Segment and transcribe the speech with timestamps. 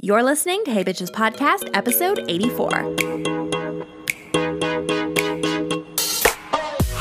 [0.00, 2.70] You're listening to Hey Bitches Podcast, episode 84.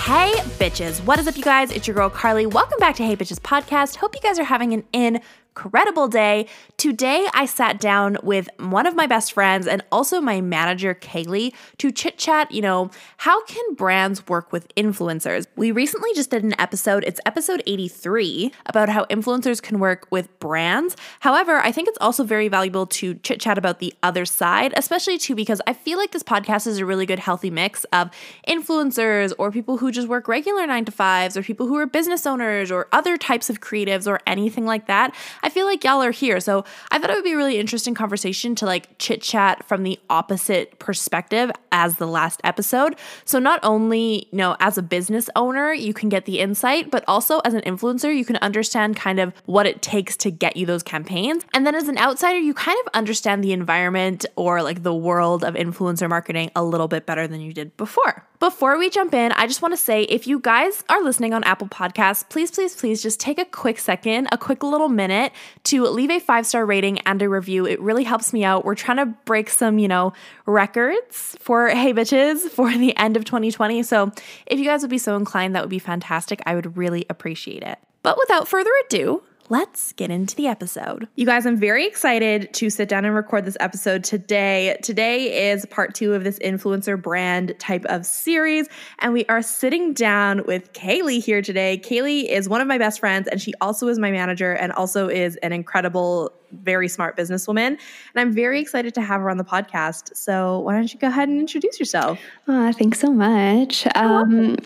[0.02, 1.70] Hey bitches, what is up, you guys?
[1.72, 2.48] It's your girl Carly.
[2.48, 3.98] Welcome back to Hey Bitches Podcast.
[3.98, 5.22] Hope you guys are having an in
[5.58, 6.46] incredible day.
[6.78, 11.52] Today, I sat down with one of my best friends and also my manager, Kaylee,
[11.80, 12.52] to chit chat.
[12.52, 15.48] You know, how can brands work with influencers?
[15.56, 20.28] We recently just did an episode, it's episode 83, about how influencers can work with
[20.40, 20.96] brands.
[21.22, 25.18] However, I think it's also very valuable to chit chat about the other side, especially
[25.18, 28.12] too, because I feel like this podcast is a really good, healthy mix of
[28.48, 32.28] influencers or people who just work regular nine to fives or people who are business
[32.28, 35.16] owners or other types of creatives or anything like that.
[35.50, 36.40] Feel like y'all are here.
[36.40, 39.84] So I thought it would be a really interesting conversation to like chit chat from
[39.84, 42.96] the opposite perspective as the last episode.
[43.26, 47.04] So not only, you know, as a business owner, you can get the insight, but
[47.08, 50.66] also as an influencer, you can understand kind of what it takes to get you
[50.66, 51.46] those campaigns.
[51.54, 55.44] And then as an outsider, you kind of understand the environment or like the world
[55.44, 58.26] of influencer marketing a little bit better than you did before.
[58.40, 61.44] Before we jump in, I just want to say if you guys are listening on
[61.44, 65.32] Apple Podcasts, please, please, please just take a quick second, a quick little minute
[65.64, 67.66] to leave a five star rating and a review.
[67.66, 68.64] It really helps me out.
[68.64, 70.14] We're trying to break some, you know,
[70.46, 73.82] records for Hey Bitches for the end of 2020.
[73.82, 74.12] So
[74.46, 76.40] if you guys would be so inclined, that would be fantastic.
[76.46, 77.80] I would really appreciate it.
[78.04, 81.08] But without further ado, let's get into the episode.
[81.16, 84.78] You guys, I'm very excited to sit down and record this episode today.
[84.84, 88.68] Today is part two of this influencer brand type of series,
[89.00, 91.82] and we are sitting down with Kaylee here today.
[91.84, 95.08] Kaylee is one of my best friends, and she also is my manager and also
[95.08, 97.68] is an incredible very smart businesswoman.
[97.68, 97.80] And
[98.16, 100.16] I'm very excited to have her on the podcast.
[100.16, 102.20] So, why don't you go ahead and introduce yourself?
[102.48, 103.86] Oh, thanks so much.
[103.96, 104.58] Um,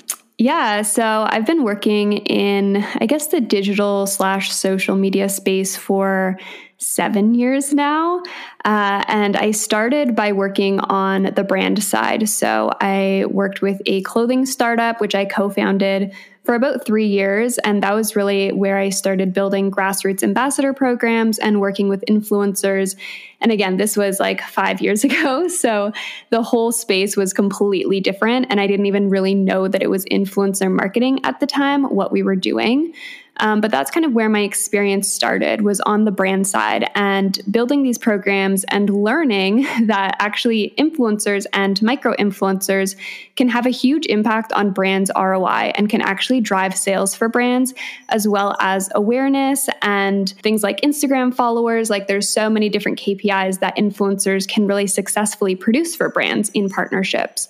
[0.42, 6.40] yeah, so I've been working in, I guess, the digital slash social media space for
[6.80, 8.24] seven years now.
[8.66, 12.28] Uh, and I started by working on the brand side.
[12.28, 16.12] So I worked with a clothing startup, which I co founded
[16.44, 17.58] for about three years.
[17.60, 22.96] And that was really where I started building grassroots ambassador programs and working with influencers.
[23.40, 25.48] And again, this was like five years ago.
[25.48, 25.92] So
[26.30, 28.48] the whole space was completely different.
[28.50, 32.12] And I didn't even really know that it was influencer marketing at the time, what
[32.12, 32.94] we were doing.
[33.42, 37.40] Um, but that's kind of where my experience started was on the brand side and
[37.50, 42.96] building these programs and learning that actually influencers and micro influencers
[43.36, 47.74] can have a huge impact on brands ROI and can actually drive sales for brands
[48.10, 51.90] as well as awareness and things like Instagram followers.
[51.90, 56.70] Like there's so many different KPIs that influencers can really successfully produce for brands in
[56.70, 57.50] partnerships.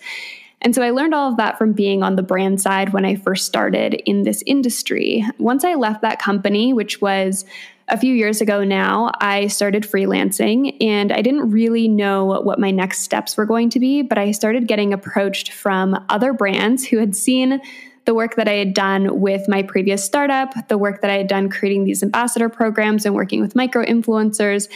[0.62, 3.16] And so I learned all of that from being on the brand side when I
[3.16, 5.26] first started in this industry.
[5.40, 7.46] Once I left that company, which was
[7.88, 12.72] a few years ago now, I started freelancing and I didn't really know what my
[12.72, 17.00] next steps were going to be, but I started getting approached from other brands who
[17.00, 17.60] had seen
[18.06, 21.28] the work that I had done with my previous startup, the work that I had
[21.28, 24.70] done creating these ambassador programs and working with micro influencers.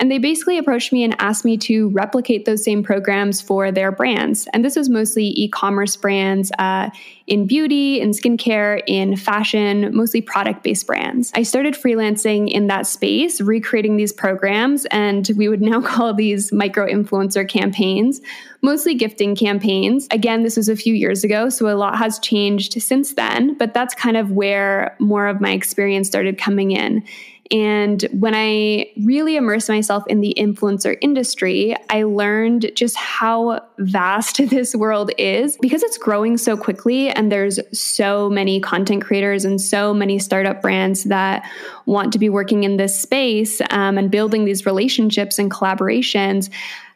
[0.00, 3.92] And they basically approached me and asked me to replicate those same programs for their
[3.92, 4.48] brands.
[4.54, 6.88] And this was mostly e commerce brands uh,
[7.26, 11.30] in beauty, in skincare, in fashion, mostly product based brands.
[11.34, 16.50] I started freelancing in that space, recreating these programs, and we would now call these
[16.50, 18.22] micro influencer campaigns,
[18.62, 20.08] mostly gifting campaigns.
[20.10, 23.74] Again, this was a few years ago, so a lot has changed since then, but
[23.74, 27.04] that's kind of where more of my experience started coming in.
[27.50, 34.36] And when I really immersed myself in the influencer industry, I learned just how vast
[34.50, 39.60] this world is because it's growing so quickly and there's so many content creators and
[39.60, 41.48] so many startup brands that
[41.86, 46.50] want to be working in this space um, and building these relationships and collaborations.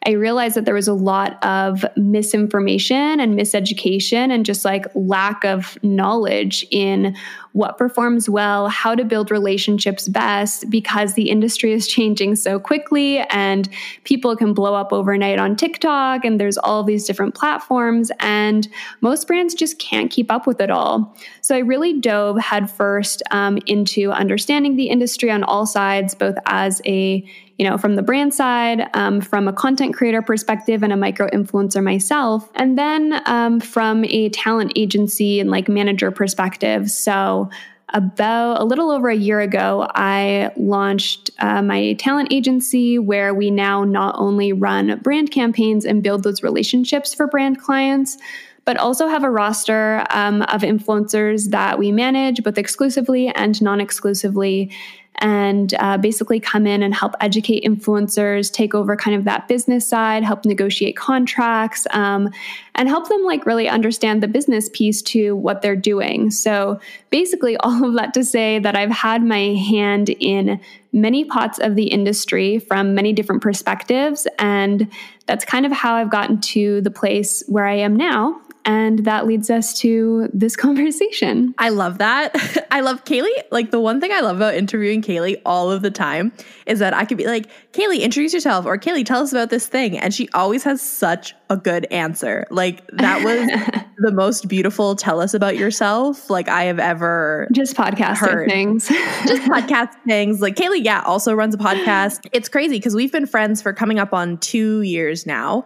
[0.07, 5.45] I realized that there was a lot of misinformation and miseducation and just like lack
[5.45, 7.17] of knowledge in
[7.53, 13.19] what performs well, how to build relationships best, because the industry is changing so quickly
[13.31, 13.69] and
[14.03, 18.69] people can blow up overnight on TikTok and there's all these different platforms, and
[19.01, 21.17] most brands just can't keep up with it all.
[21.41, 26.83] So I really dove headfirst um, into understanding the industry on all sides, both as
[26.85, 27.25] a
[27.59, 31.29] you know, from the brand side, um, from a content creator perspective, and a micro
[31.29, 36.91] influencer myself, and then um, from a talent agency and like manager perspective.
[36.91, 37.51] So,
[37.91, 43.53] about a little over a year ago, I launched uh, my talent agency where we
[43.53, 48.19] now not only run brand campaigns and build those relationships for brand clients,
[48.65, 53.81] but also have a roster um, of influencers that we manage both exclusively and non
[53.81, 54.73] exclusively
[55.19, 59.87] and uh, basically come in and help educate influencers, take over kind of that business
[59.87, 62.31] side, help negotiate contracts, um,
[62.75, 66.31] and help them like really understand the business piece to what they're doing.
[66.31, 66.81] So
[67.11, 70.61] basically, all of that to say that I've had my hand in
[70.93, 74.27] many pots of the industry from many different perspectives.
[74.39, 74.91] And
[75.27, 78.41] that's kind of how I've gotten to the place where I am now.
[78.67, 81.55] And that leads us to this conversation.
[81.59, 82.67] I love that.
[82.71, 83.43] I love Kaylee.
[83.51, 86.33] Like the one thing I love about interviewing Kaylee all of the time
[86.67, 89.67] is that I could be like, Kaylee, introduce yourself, or Kaylee, tell us about this
[89.67, 89.99] thing.
[89.99, 92.47] And she always has such a good answer.
[92.51, 97.77] Like that was the most beautiful tell us about yourself like I have ever just
[97.77, 98.49] podcasting heard.
[98.49, 98.89] things.
[98.89, 100.41] just podcast things.
[100.41, 102.27] Like Kaylee, yeah, also runs a podcast.
[102.33, 105.65] It's crazy because we've been friends for coming up on two years now.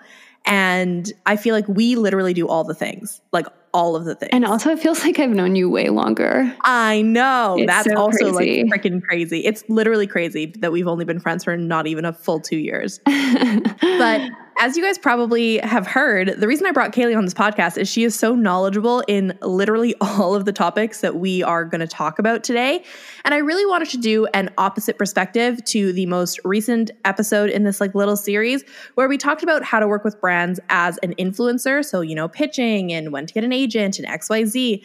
[0.48, 4.30] And I feel like we literally do all the things, like all of the things.
[4.32, 6.52] And also, it feels like I've known you way longer.
[6.62, 7.56] I know.
[7.58, 8.64] It's That's so also crazy.
[8.64, 9.44] like freaking crazy.
[9.44, 12.98] It's literally crazy that we've only been friends for not even a full two years.
[13.04, 14.22] but
[14.58, 17.88] as you guys probably have heard, the reason I brought Kaylee on this podcast is
[17.88, 21.86] she is so knowledgeable in literally all of the topics that we are going to
[21.86, 22.82] talk about today.
[23.24, 27.62] And I really wanted to do an opposite perspective to the most recent episode in
[27.62, 28.64] this like little series
[28.96, 31.84] where we talked about how to work with brands as an influencer.
[31.84, 34.82] So, you know, pitching and when to get an agent and XYZ.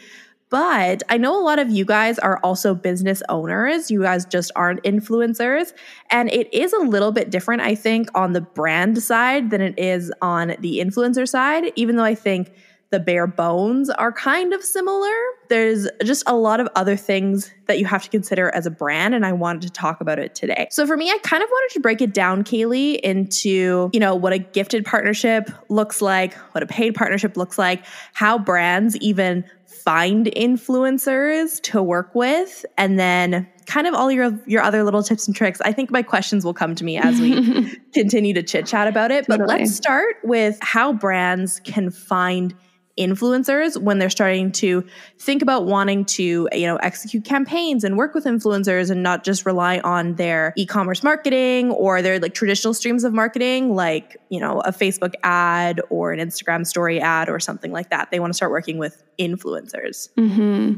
[0.54, 3.90] But I know a lot of you guys are also business owners.
[3.90, 5.72] You guys just aren't influencers.
[6.10, 9.76] And it is a little bit different, I think, on the brand side than it
[9.76, 12.52] is on the influencer side, even though I think
[12.90, 15.10] the bare bones are kind of similar.
[15.48, 19.16] There's just a lot of other things that you have to consider as a brand,
[19.16, 20.68] and I wanted to talk about it today.
[20.70, 24.14] So for me, I kind of wanted to break it down, Kaylee, into you know
[24.14, 29.44] what a gifted partnership looks like, what a paid partnership looks like, how brands even
[29.84, 35.26] find influencers to work with and then kind of all your your other little tips
[35.26, 35.60] and tricks.
[35.62, 39.10] I think my questions will come to me as we continue to chit chat about
[39.10, 39.26] it.
[39.26, 39.60] But totally.
[39.60, 42.54] let's start with how brands can find
[42.98, 44.84] influencers when they're starting to
[45.18, 49.44] think about wanting to you know execute campaigns and work with influencers and not just
[49.44, 54.60] rely on their e-commerce marketing or their like traditional streams of marketing like you know
[54.60, 58.10] a facebook ad or an instagram story ad or something like that.
[58.10, 60.08] They want to start working with influencers.
[60.16, 60.76] Mm-hmm.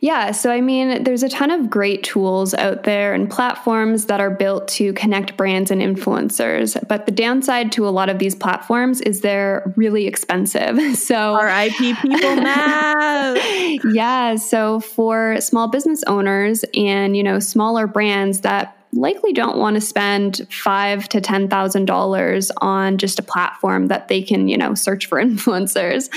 [0.00, 4.20] yeah so i mean there's a ton of great tools out there and platforms that
[4.20, 8.34] are built to connect brands and influencers but the downside to a lot of these
[8.34, 10.78] platforms is they're really expensive.
[11.00, 13.34] So RIP people now.
[13.92, 14.36] yeah.
[14.36, 19.80] So for small business owners and, you know, smaller brands that likely don't want to
[19.80, 24.74] spend five to ten thousand dollars on just a platform that they can, you know,
[24.74, 26.10] search for influencers.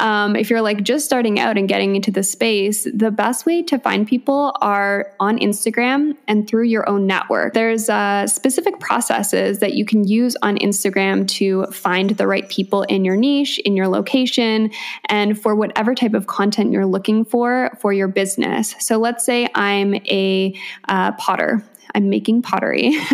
[0.00, 3.62] Um, if you're like just starting out and getting into the space, the best way
[3.64, 7.54] to find people are on Instagram and through your own network.
[7.54, 12.82] There's uh, specific processes that you can use on Instagram to find the right people
[12.82, 14.70] in your niche, in your location,
[15.08, 18.74] and for whatever type of content you're looking for for your business.
[18.78, 20.54] So let's say I'm a
[20.88, 21.62] uh, potter
[21.94, 22.98] I'm making pottery.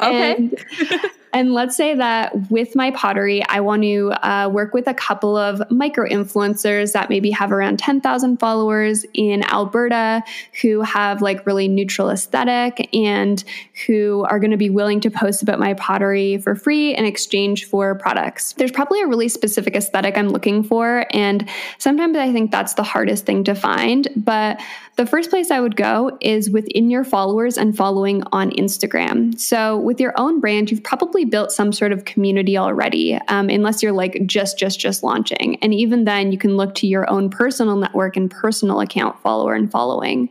[0.00, 0.34] okay.
[0.36, 0.54] and,
[1.32, 5.36] and let's say that with my pottery, I want to uh, work with a couple
[5.36, 10.22] of micro influencers that maybe have around 10,000 followers in Alberta
[10.62, 13.44] who have like really neutral aesthetic and
[13.86, 17.66] who are going to be willing to post about my pottery for free in exchange
[17.66, 18.54] for products.
[18.54, 21.06] There's probably a really specific aesthetic I'm looking for.
[21.12, 21.48] And
[21.78, 24.08] sometimes I think that's the hardest thing to find.
[24.16, 24.60] But
[24.98, 29.38] the first place I would go is within your followers and following on Instagram.
[29.38, 33.82] So, with your own brand, you've probably built some sort of community already, um, unless
[33.82, 35.56] you're like just, just, just launching.
[35.62, 39.54] And even then, you can look to your own personal network and personal account follower
[39.54, 40.30] and following.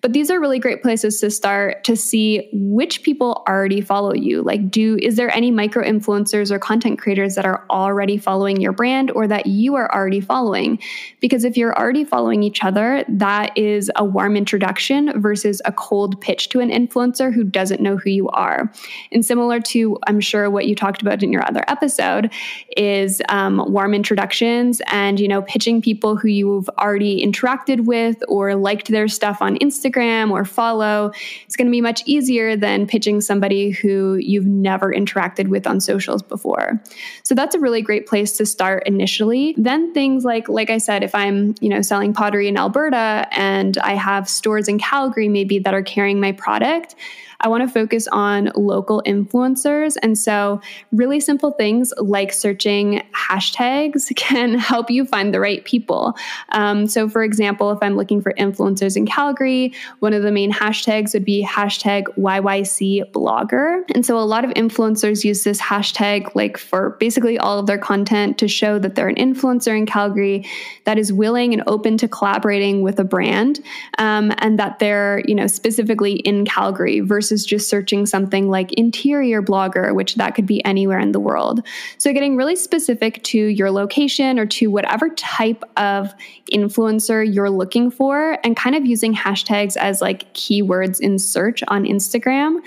[0.00, 4.42] But these are really great places to start to see which people already follow you.
[4.42, 8.70] Like, do is there any micro influencers or content creators that are already following your
[8.70, 10.78] brand or that you are already following?
[11.20, 16.20] Because if you're already following each other, that is a warm introduction versus a cold
[16.20, 18.72] pitch to an influencer who doesn't know who you are.
[19.10, 22.32] And similar to, I'm sure, what you talked about in your other episode
[22.76, 28.54] is um, warm introductions and, you know, pitching people who you've already interacted with or
[28.54, 31.12] liked their stuff on Instagram Instagram or follow,
[31.44, 35.80] it's going to be much easier than pitching somebody who you've never interacted with on
[35.80, 36.82] socials before.
[37.22, 39.54] So that's a really great place to start initially.
[39.56, 43.78] Then things like like I said if I'm, you know, selling pottery in Alberta and
[43.78, 46.94] I have stores in Calgary maybe that are carrying my product,
[47.40, 49.96] I want to focus on local influencers.
[50.02, 56.16] And so, really simple things like searching hashtags can help you find the right people.
[56.50, 60.52] Um, so, for example, if I'm looking for influencers in Calgary, one of the main
[60.52, 63.84] hashtags would be hashtag YYC blogger.
[63.94, 67.78] And so, a lot of influencers use this hashtag like for basically all of their
[67.78, 70.44] content to show that they're an influencer in Calgary
[70.84, 73.60] that is willing and open to collaborating with a brand
[73.98, 79.42] um, and that they're, you know, specifically in Calgary versus just searching something like interior
[79.42, 81.66] blogger, which that could be anywhere in the world.
[81.98, 86.12] So getting really specific to your location or to whatever type of
[86.52, 91.84] influencer you're looking for and kind of using hashtags as like keywords in search on
[91.84, 92.60] Instagram.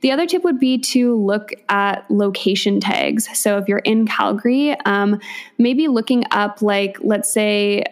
[0.00, 3.28] The other tip would be to look at location tags.
[3.36, 5.20] So if you're in Calgary, um,
[5.58, 7.82] maybe looking up, like, let's say,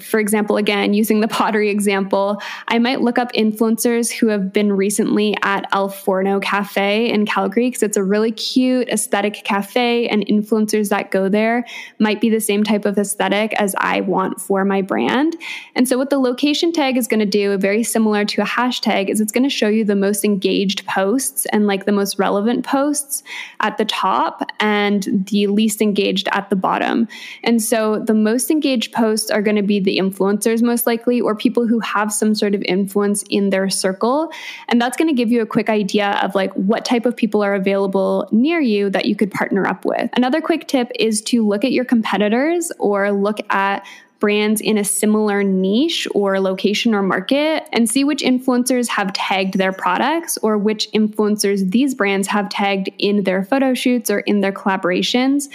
[0.00, 4.72] for example, again, using the pottery example, I might look up influencers who have been
[4.72, 10.26] recently at El Forno Cafe in Calgary because it's a really cute aesthetic cafe, and
[10.26, 11.64] influencers that go there
[11.98, 15.36] might be the same type of aesthetic as I want for my brand.
[15.74, 19.08] And so, what the location tag is going to do, very similar to a hashtag,
[19.08, 22.64] is it's going to show you the most engaged posts and like the most relevant
[22.64, 23.22] posts
[23.60, 27.08] at the top and the least engaged at the bottom.
[27.42, 31.34] And so, the most engaged posts are going to be the influencers most likely or
[31.34, 34.30] people who have some sort of influence in their circle.
[34.68, 37.42] And that's going to give you a quick idea of like what type of people
[37.42, 40.10] are available near you that you could partner up with.
[40.14, 43.86] Another quick tip is to look at your competitors or look at
[44.20, 49.56] brands in a similar niche or location or market and see which influencers have tagged
[49.56, 54.40] their products or which influencers these brands have tagged in their photo shoots or in
[54.40, 55.48] their collaborations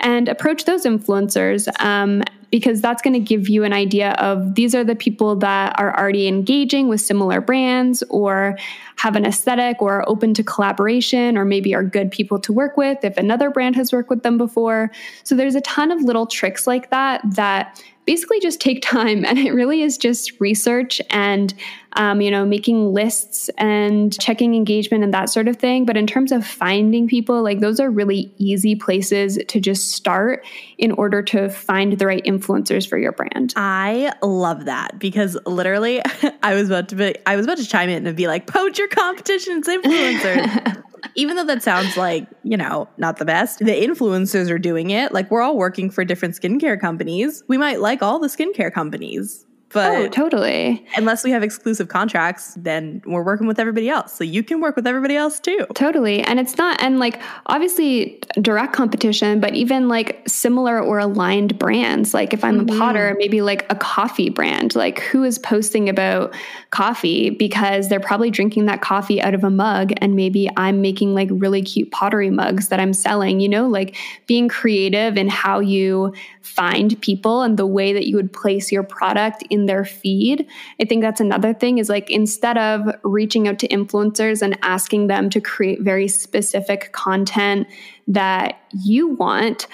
[0.00, 2.22] and approach those influencers um,
[2.56, 5.94] because that's going to give you an idea of these are the people that are
[5.94, 8.56] already engaging with similar brands or
[8.96, 12.78] have an aesthetic or are open to collaboration or maybe are good people to work
[12.78, 14.90] with if another brand has worked with them before.
[15.22, 19.38] So there's a ton of little tricks like that that basically just take time and
[19.38, 21.52] it really is just research and
[21.98, 25.86] um, you know making lists and checking engagement and that sort of thing.
[25.86, 30.44] But in terms of finding people like those are really easy places to just start
[30.78, 33.54] in order to find the right influencers for your brand.
[33.56, 36.02] I love that because literally
[36.42, 38.78] i was about to be i was about to chime in and be like poach
[38.78, 40.82] your competition's influencers
[41.14, 45.12] even though that sounds like, you know, not the best, the influencers are doing it.
[45.12, 47.42] Like we're all working for different skincare companies.
[47.48, 49.46] We might like all the skincare companies.
[49.72, 50.86] But oh, totally.
[50.96, 54.12] Unless we have exclusive contracts, then we're working with everybody else.
[54.12, 55.66] So you can work with everybody else too.
[55.74, 56.22] Totally.
[56.22, 62.14] And it's not, and like obviously direct competition, but even like similar or aligned brands.
[62.14, 62.76] Like if I'm mm-hmm.
[62.76, 66.34] a potter, maybe like a coffee brand, like who is posting about
[66.70, 69.92] coffee because they're probably drinking that coffee out of a mug.
[69.98, 73.96] And maybe I'm making like really cute pottery mugs that I'm selling, you know, like
[74.26, 78.84] being creative in how you find people and the way that you would place your
[78.84, 80.46] product in their feed.
[80.80, 85.06] I think that's another thing is like instead of reaching out to influencers and asking
[85.08, 87.66] them to create very specific content
[88.08, 89.66] that you want,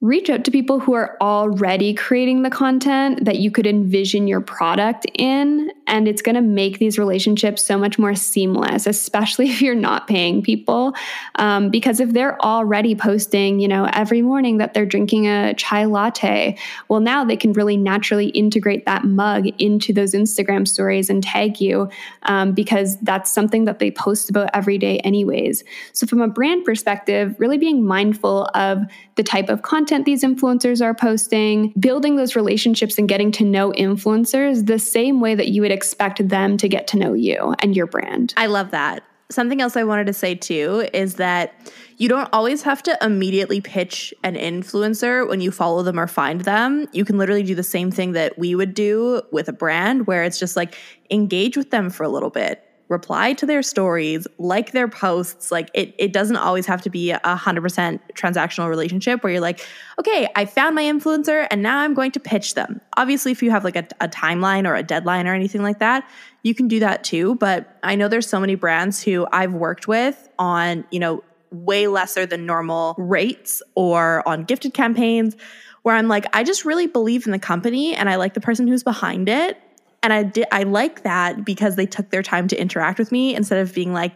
[0.00, 4.40] reach out to people who are already creating the content that you could envision your
[4.40, 5.72] product in.
[5.88, 10.06] And it's going to make these relationships so much more seamless, especially if you're not
[10.06, 10.94] paying people.
[11.34, 15.84] Um, because if they're already posting, you know, every morning that they're drinking a chai
[15.84, 16.56] latte,
[16.88, 21.60] well, now they can really naturally integrate that mug into those Instagram stories and tag
[21.60, 21.90] you
[22.24, 25.64] um, because that's something that they post about every day, anyways.
[25.92, 28.84] So, from a brand perspective, really being mindful of
[29.16, 33.72] the type of content these influencers are posting, building those relationships and getting to know
[33.72, 37.74] influencers the same way that you would expect them to get to know you and
[37.74, 38.34] your brand.
[38.36, 39.02] I love that.
[39.30, 41.54] Something else I wanted to say too is that
[41.98, 46.42] you don't always have to immediately pitch an influencer when you follow them or find
[46.42, 46.86] them.
[46.92, 50.22] You can literally do the same thing that we would do with a brand where
[50.22, 50.76] it's just like
[51.10, 55.50] engage with them for a little bit reply to their stories, like their posts.
[55.50, 59.42] Like it, it doesn't always have to be a hundred percent transactional relationship where you're
[59.42, 59.66] like,
[59.98, 62.80] okay, I found my influencer and now I'm going to pitch them.
[62.96, 66.08] Obviously, if you have like a, a timeline or a deadline or anything like that,
[66.42, 67.34] you can do that too.
[67.36, 71.86] But I know there's so many brands who I've worked with on, you know, way
[71.86, 75.36] lesser than normal rates or on gifted campaigns
[75.82, 78.66] where I'm like, I just really believe in the company and I like the person
[78.66, 79.58] who's behind it
[80.02, 83.34] and I did I like that because they took their time to interact with me
[83.34, 84.14] instead of being like,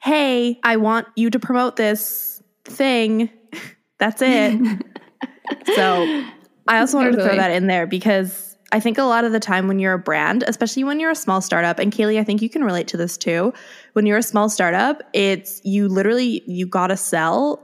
[0.00, 3.30] "Hey, I want you to promote this thing."
[3.98, 4.60] That's it.
[5.76, 6.24] so,
[6.66, 7.28] I also wanted totally.
[7.28, 9.92] to throw that in there because I think a lot of the time when you're
[9.92, 12.88] a brand, especially when you're a small startup, and Kaylee, I think you can relate
[12.88, 13.52] to this too.
[13.92, 17.62] When you're a small startup, it's you literally you gotta sell,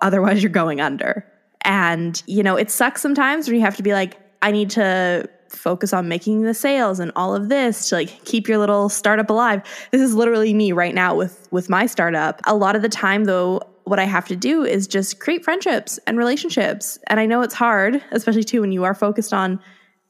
[0.00, 1.26] otherwise you're going under.
[1.62, 5.28] And you know, it sucks sometimes when you have to be like, I need to
[5.48, 9.30] focus on making the sales and all of this to like keep your little startup
[9.30, 9.62] alive.
[9.90, 12.40] This is literally me right now with with my startup.
[12.46, 15.98] A lot of the time though, what I have to do is just create friendships
[16.06, 16.98] and relationships.
[17.06, 19.60] And I know it's hard, especially too when you are focused on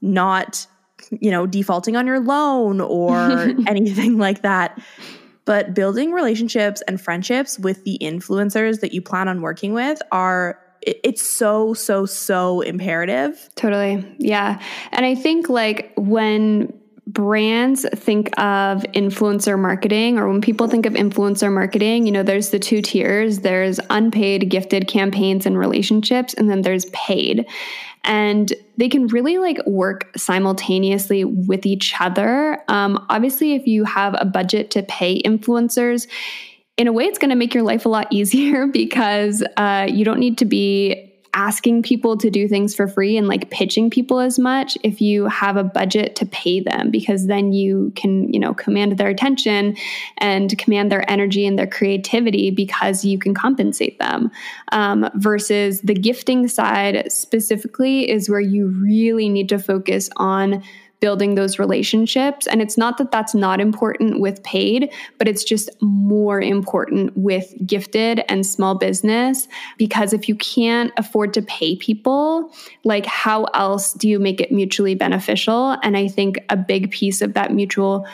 [0.01, 0.67] not,
[1.11, 3.17] you know, defaulting on your loan or
[3.67, 4.81] anything like that.
[5.45, 10.59] But building relationships and friendships with the influencers that you plan on working with are
[10.87, 13.51] it's so so so imperative.
[13.57, 14.05] Totally.
[14.19, 14.61] Yeah.
[14.93, 16.73] And I think like when
[17.07, 22.51] brands think of influencer marketing or when people think of influencer marketing, you know, there's
[22.51, 23.41] the two tiers.
[23.41, 27.47] There's unpaid gifted campaigns and relationships and then there's paid.
[28.05, 32.63] And they can really like work simultaneously with each other.
[32.69, 36.07] Um, obviously, if you have a budget to pay influencers,
[36.77, 40.05] in a way, it's going to make your life a lot easier because uh, you
[40.05, 44.21] don't need to be asking people to do things for free and like pitching people
[44.21, 48.41] as much if you have a budget to pay them because then you can you
[48.41, 49.77] know command their attention
[50.17, 54.31] and command their energy and their creativity because you can compensate them.
[54.73, 60.63] Um, versus the gifting side specifically is where you really need to focus on
[61.01, 62.47] building those relationships.
[62.47, 67.55] And it's not that that's not important with paid, but it's just more important with
[67.67, 69.47] gifted and small business.
[69.77, 72.51] Because if you can't afford to pay people,
[72.85, 75.77] like how else do you make it mutually beneficial?
[75.83, 78.07] And I think a big piece of that mutual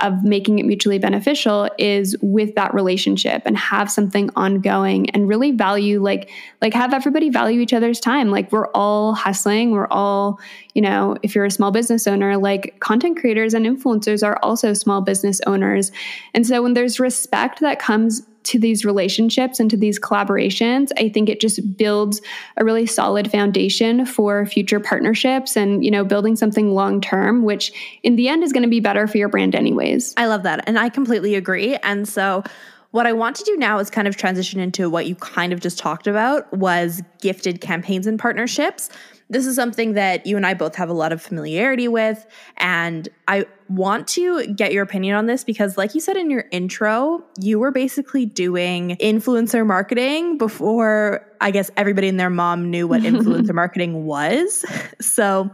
[0.00, 5.52] of making it mutually beneficial is with that relationship and have something ongoing and really
[5.52, 8.30] value like like have everybody value each other's time.
[8.30, 9.72] Like we're all hustling.
[9.72, 10.40] We're all
[10.74, 14.72] you know if you're a small business owner like content creators and influencers are also
[14.72, 15.92] small business owners.
[16.34, 21.08] And so when there's respect that comes to these relationships and to these collaborations, I
[21.08, 22.20] think it just builds
[22.56, 27.72] a really solid foundation for future partnerships and, you know, building something long term, which
[28.02, 30.14] in the end is going to be better for your brand anyways.
[30.16, 30.64] I love that.
[30.66, 31.76] And I completely agree.
[31.76, 32.42] And so
[32.90, 35.60] what I want to do now is kind of transition into what you kind of
[35.60, 38.88] just talked about was gifted campaigns and partnerships
[39.30, 42.26] this is something that you and I both have a lot of familiarity with.
[42.56, 46.46] And I want to get your opinion on this because, like you said in your
[46.50, 52.88] intro, you were basically doing influencer marketing before I guess everybody and their mom knew
[52.88, 54.64] what influencer marketing was.
[55.00, 55.50] So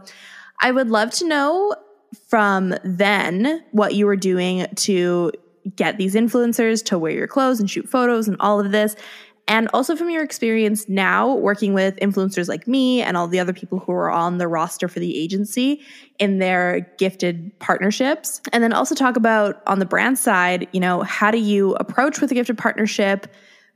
[0.59, 1.75] I would love to know
[2.27, 5.31] from then what you were doing to
[5.75, 8.95] get these influencers to wear your clothes and shoot photos and all of this.
[9.47, 13.53] And also from your experience now working with influencers like me and all the other
[13.53, 15.81] people who are on the roster for the agency
[16.17, 18.41] in their gifted partnerships.
[18.53, 22.21] And then also talk about on the brand side, you know, how do you approach
[22.21, 23.27] with a gifted partnership?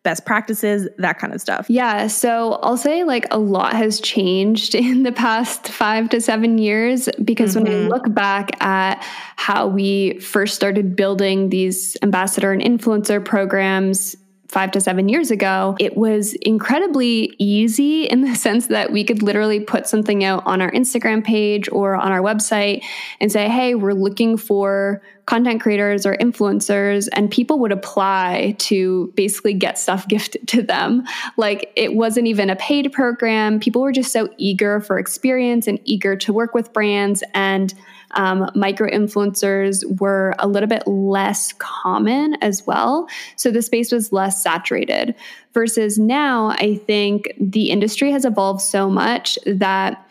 [0.04, 1.70] best practices, that kind of stuff?
[1.70, 2.08] Yeah.
[2.08, 7.10] So I'll say like a lot has changed in the past five to seven years
[7.24, 7.64] because mm-hmm.
[7.66, 7.90] when I mm-hmm.
[7.90, 9.04] look back at
[9.36, 14.16] how we first started building these ambassador and influencer programs
[14.50, 19.22] five to seven years ago, it was incredibly easy in the sense that we could
[19.22, 22.84] literally put something out on our Instagram page or on our website
[23.22, 29.14] and say, hey, we're looking for content creators or influencers, and people would apply to
[29.16, 31.04] basically get stuff gifted to them.
[31.38, 33.60] Like it wasn't even a paid program.
[33.60, 37.74] People were just so eager for experience and eager to work with brands and
[38.12, 43.08] um, micro influencers were a little bit less common as well.
[43.36, 45.16] So the space was less saturated.
[45.54, 50.09] Versus now, I think the industry has evolved so much that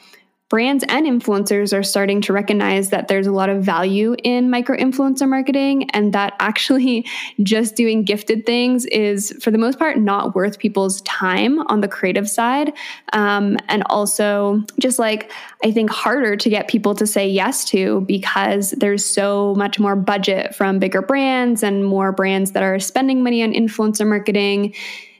[0.48, 4.76] brands and influencers are starting to recognize that there's a lot of value in micro
[4.76, 7.06] influencer marketing and that actually
[7.42, 11.88] just doing gifted things is for the most part not worth people's time on the
[11.88, 12.72] creative side.
[13.12, 15.30] Um, and also just like
[15.64, 19.96] i think harder to get people to say yes to because there's so much more
[19.96, 24.74] budget from bigger brands and more brands that are spending money on influencer marketing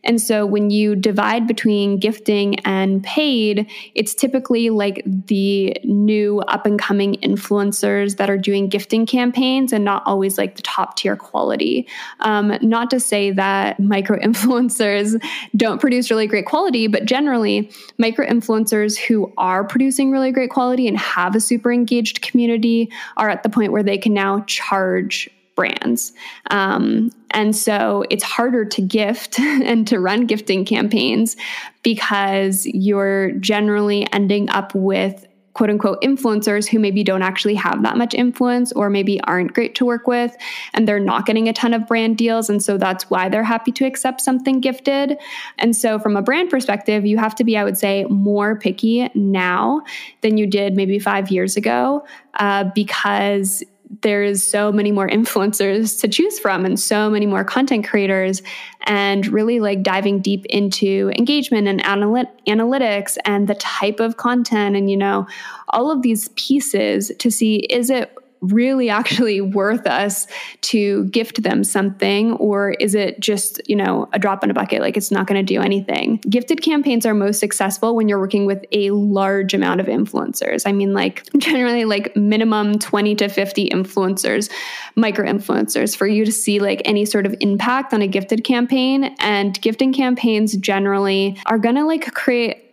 [0.04, 6.66] and so when you divide between gifting and paid, it's typically like the new up
[6.66, 11.16] and coming influencers that are doing gifting campaigns and not always like the top tier
[11.16, 11.86] quality.
[12.20, 15.20] Um, not to say that micro influencers
[15.56, 20.88] don't produce really great quality, but generally, micro influencers who are producing really great quality
[20.88, 25.28] and have a super engaged community are at the point where they can now charge
[25.58, 26.12] brands.
[26.52, 31.36] Um, and so it's harder to gift and to run gifting campaigns
[31.82, 37.96] because you're generally ending up with quote unquote influencers who maybe don't actually have that
[37.96, 40.36] much influence or maybe aren't great to work with
[40.74, 42.48] and they're not getting a ton of brand deals.
[42.48, 45.18] And so that's why they're happy to accept something gifted.
[45.58, 49.10] And so, from a brand perspective, you have to be, I would say, more picky
[49.16, 49.82] now
[50.20, 53.64] than you did maybe five years ago uh, because
[54.02, 58.42] there's so many more influencers to choose from and so many more content creators
[58.82, 64.76] and really like diving deep into engagement and analyt- analytics and the type of content
[64.76, 65.26] and you know
[65.70, 70.26] all of these pieces to see is it really actually worth us
[70.62, 72.32] to gift them something?
[72.32, 75.44] Or is it just you know a drop in a bucket like it's not going
[75.44, 76.16] to do anything?
[76.28, 80.62] Gifted campaigns are most successful when you're working with a large amount of influencers.
[80.66, 84.50] I mean like generally like minimum 20 to 50 influencers
[84.96, 89.16] micro influencers for you to see like any sort of impact on a gifted campaign.
[89.20, 92.67] And gifting campaigns generally are going to like create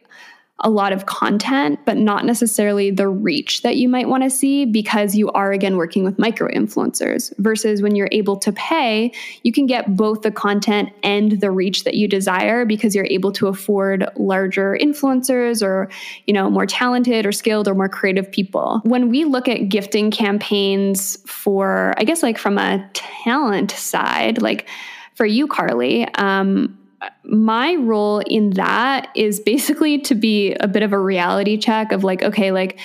[0.59, 4.65] a lot of content, but not necessarily the reach that you might want to see
[4.65, 7.33] because you are again working with micro influencers.
[7.39, 9.11] Versus when you're able to pay,
[9.43, 13.33] you can get both the content and the reach that you desire because you're able
[13.33, 15.89] to afford larger influencers or,
[16.25, 18.79] you know, more talented or skilled or more creative people.
[18.85, 24.69] When we look at gifting campaigns for, I guess, like from a talent side, like
[25.15, 26.77] for you, Carly, um,
[27.23, 32.03] my role in that is basically to be a bit of a reality check of
[32.03, 32.79] like, okay, like,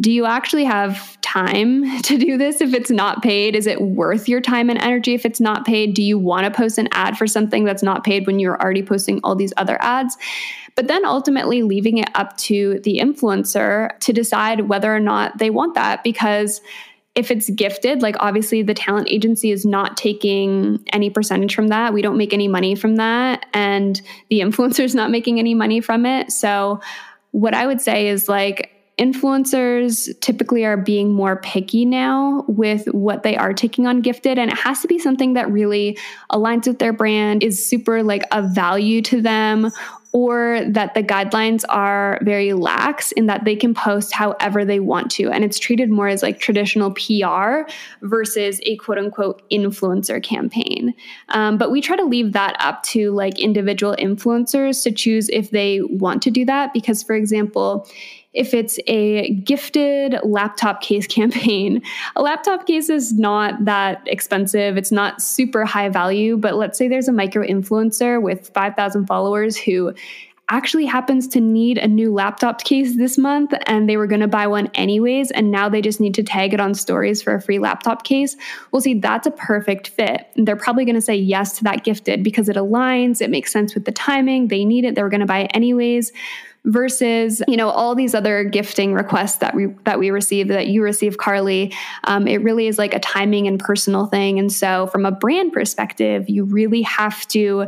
[0.00, 3.54] do you actually have time to do this if it's not paid?
[3.54, 5.94] Is it worth your time and energy if it's not paid?
[5.94, 8.82] Do you want to post an ad for something that's not paid when you're already
[8.82, 10.16] posting all these other ads?
[10.74, 15.50] But then ultimately leaving it up to the influencer to decide whether or not they
[15.50, 16.62] want that because
[17.14, 21.92] if it's gifted, like obviously the talent agency is not taking any percentage from that.
[21.92, 23.46] We don't make any money from that.
[23.52, 26.32] And the influencer is not making any money from it.
[26.32, 26.80] So,
[27.32, 33.22] what I would say is like, influencers typically are being more picky now with what
[33.22, 35.96] they are taking on gifted and it has to be something that really
[36.30, 39.70] aligns with their brand is super like a value to them
[40.12, 45.10] or that the guidelines are very lax in that they can post however they want
[45.10, 45.30] to.
[45.30, 47.70] And it's treated more as like traditional PR
[48.02, 50.94] versus a quote unquote influencer campaign.
[51.30, 55.50] Um, but we try to leave that up to like individual influencers to choose if
[55.50, 56.74] they want to do that.
[56.74, 57.88] Because, for example,
[58.34, 61.82] if it's a gifted laptop case campaign,
[62.16, 64.76] a laptop case is not that expensive.
[64.76, 69.56] It's not super high value, but let's say there's a micro influencer with 5,000 followers
[69.56, 69.94] who
[70.48, 74.28] actually happens to need a new laptop case this month and they were going to
[74.28, 77.40] buy one anyways and now they just need to tag it on stories for a
[77.40, 78.36] free laptop case.
[78.70, 80.26] Well see that's a perfect fit.
[80.36, 83.74] They're probably going to say yes to that gifted because it aligns it makes sense
[83.74, 86.12] with the timing they need it they were going to buy it anyways
[86.64, 90.82] versus you know all these other gifting requests that we that we receive that you
[90.82, 94.38] receive carly um, it really is like a timing and personal thing.
[94.38, 97.66] And so from a brand perspective you really have to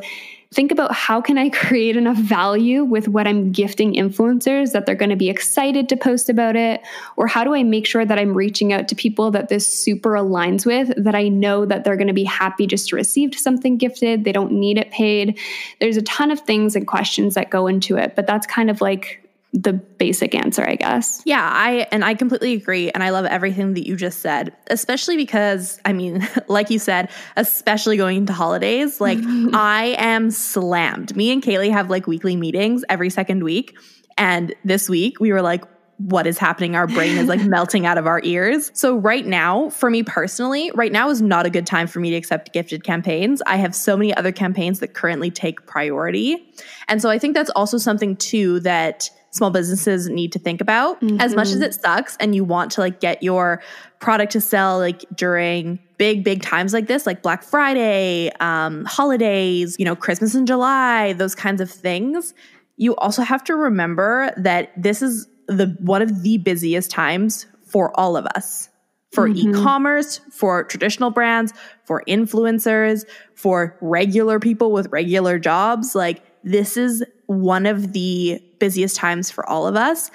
[0.54, 4.94] think about how can I create enough value with what I'm gifting influencers that they're
[4.94, 6.80] going to be excited to post about it
[7.16, 10.12] or how do I make sure that I'm reaching out to people that this super
[10.12, 13.76] aligns with that I know that they're going to be happy just to receive something
[13.76, 15.38] gifted, they don't need it paid.
[15.80, 18.80] There's a ton of things and questions that go into it, but that's kind of
[18.80, 19.23] like
[19.54, 21.22] the basic answer, I guess.
[21.24, 25.16] Yeah, I and I completely agree and I love everything that you just said, especially
[25.16, 29.18] because I mean, like you said, especially going into holidays, like
[29.54, 31.14] I am slammed.
[31.14, 33.78] Me and Kaylee have like weekly meetings every second week,
[34.18, 35.64] and this week we were like
[35.98, 38.72] what is happening our brain is like melting out of our ears.
[38.74, 42.10] So right now, for me personally, right now is not a good time for me
[42.10, 43.40] to accept gifted campaigns.
[43.46, 46.52] I have so many other campaigns that currently take priority.
[46.88, 51.00] And so I think that's also something too that small businesses need to think about.
[51.00, 51.20] Mm-hmm.
[51.20, 51.64] As much as mm-hmm.
[51.64, 53.60] it sucks and you want to like get your
[53.98, 59.76] product to sell like during big big times like this like Black Friday, um holidays,
[59.78, 62.32] you know, Christmas in July, those kinds of things,
[62.76, 67.98] you also have to remember that this is the one of the busiest times for
[67.98, 68.68] all of us
[69.12, 69.50] for mm-hmm.
[69.50, 71.52] e-commerce, for traditional brands,
[71.84, 75.94] for influencers, for regular people with regular jobs.
[75.94, 80.10] Like this is one of the busiest times for all of us.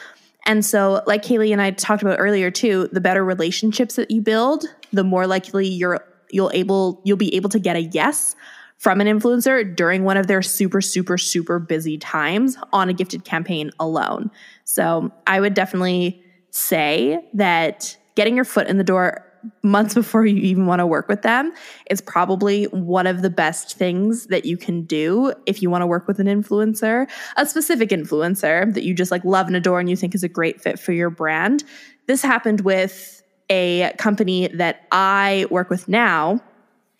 [0.45, 4.22] And so, like Kaylee and I talked about earlier too, the better relationships that you
[4.22, 8.36] build, the more likely you're you'll able you'll be able to get a yes
[8.78, 13.26] from an influencer during one of their super super super busy times on a gifted
[13.26, 14.32] campaign alone.
[14.63, 19.29] So, I would definitely say that getting your foot in the door
[19.63, 21.52] months before you even want to work with them
[21.89, 25.88] is probably one of the best things that you can do if you want to
[25.88, 29.89] work with an influencer, a specific influencer that you just like love and adore and
[29.89, 31.63] you think is a great fit for your brand.
[32.08, 36.41] This happened with a company that I work with now.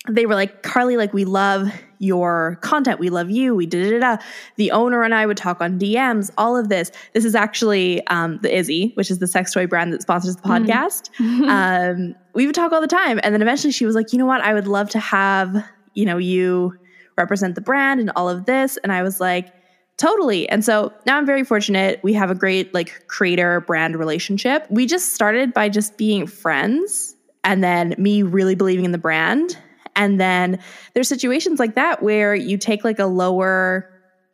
[0.08, 2.98] They were like, Carly, like, we love your content.
[2.98, 3.54] We love you.
[3.54, 4.20] We did it.
[4.56, 6.90] The owner and I would talk on DMs, all of this.
[7.12, 10.42] This is actually um, the Izzy, which is the sex toy brand that sponsors the
[10.42, 10.64] mm-hmm.
[10.64, 11.10] podcast.
[11.18, 11.44] Mm-hmm.
[11.50, 13.20] Um, we would talk all the time.
[13.22, 14.40] And then eventually she was like, you know what?
[14.40, 16.78] I would love to have, you know, you
[17.18, 18.78] represent the brand and all of this.
[18.78, 19.52] And I was like,
[20.00, 20.48] Totally.
[20.48, 22.00] And so now I'm very fortunate.
[22.02, 24.66] We have a great like creator brand relationship.
[24.70, 29.58] We just started by just being friends and then me really believing in the brand
[30.00, 30.58] and then
[30.94, 33.86] there's situations like that where you take like a lower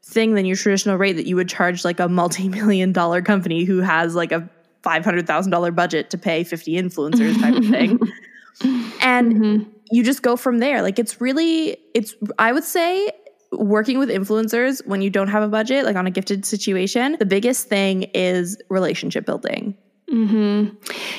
[0.04, 3.80] thing than your traditional rate that you would charge like a multi-million dollar company who
[3.80, 4.48] has like a
[4.84, 7.98] $500,000 budget to pay 50 influencers type of thing.
[9.02, 9.70] and mm-hmm.
[9.90, 10.82] you just go from there.
[10.82, 13.10] Like it's really it's I would say
[13.50, 17.26] working with influencers when you don't have a budget like on a gifted situation, the
[17.26, 19.76] biggest thing is relationship building.
[20.08, 20.66] Hmm.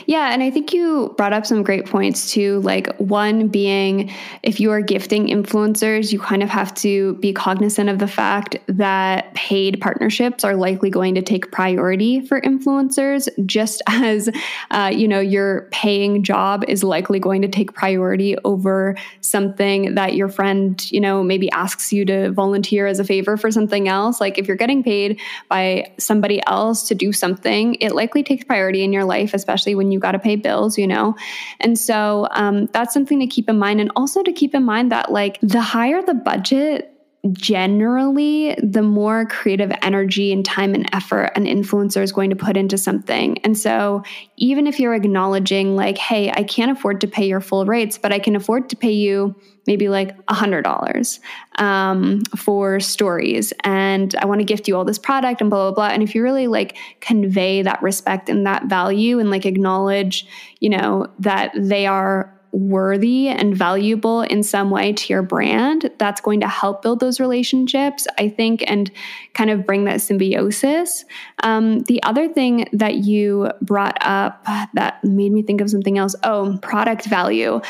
[0.06, 2.62] Yeah, and I think you brought up some great points too.
[2.62, 7.90] Like one being, if you are gifting influencers, you kind of have to be cognizant
[7.90, 13.82] of the fact that paid partnerships are likely going to take priority for influencers, just
[13.88, 14.30] as
[14.72, 20.16] uh, you know your paying job is likely going to take priority over something that
[20.16, 24.22] your friend, you know, maybe asks you to volunteer as a favor for something else.
[24.22, 25.20] Like if you're getting paid
[25.50, 29.92] by somebody else to do something, it likely takes priority in your life, especially when
[29.92, 31.16] you got to pay bills, you know?
[31.60, 33.82] And so um, that's something to keep in mind.
[33.82, 36.97] And also to keep in mind that, like, the higher the budget,
[37.32, 42.58] generally, the more creative energy and time and effort an influencer is going to put
[42.58, 43.38] into something.
[43.40, 44.04] And so,
[44.38, 48.14] even if you're acknowledging, like, hey, I can't afford to pay your full rates, but
[48.14, 49.36] I can afford to pay you
[49.68, 51.20] maybe like a hundred dollars
[51.60, 55.76] um, for stories and i want to gift you all this product and blah blah
[55.76, 60.26] blah and if you really like convey that respect and that value and like acknowledge
[60.62, 66.20] you know that they are worthy and valuable in some way to your brand, that's
[66.22, 68.90] going to help build those relationships, I think, and
[69.34, 71.06] kind of bring that symbiosis.
[71.44, 74.44] Um, the other thing that you brought up
[74.74, 77.62] that made me think of something else oh, product value.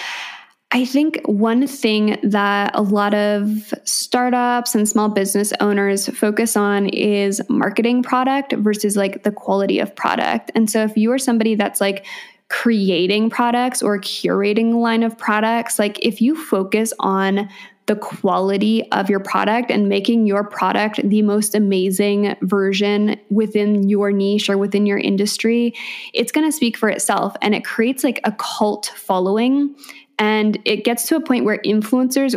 [0.72, 6.88] I think one thing that a lot of startups and small business owners focus on
[6.88, 10.52] is marketing product versus like the quality of product.
[10.56, 12.06] And so if you are somebody that's like
[12.50, 17.50] creating products or curating a line of products, like if you focus on
[17.88, 24.12] the quality of your product and making your product the most amazing version within your
[24.12, 25.74] niche or within your industry,
[26.14, 29.74] it's going to speak for itself and it creates like a cult following
[30.20, 32.36] and it gets to a point where influencers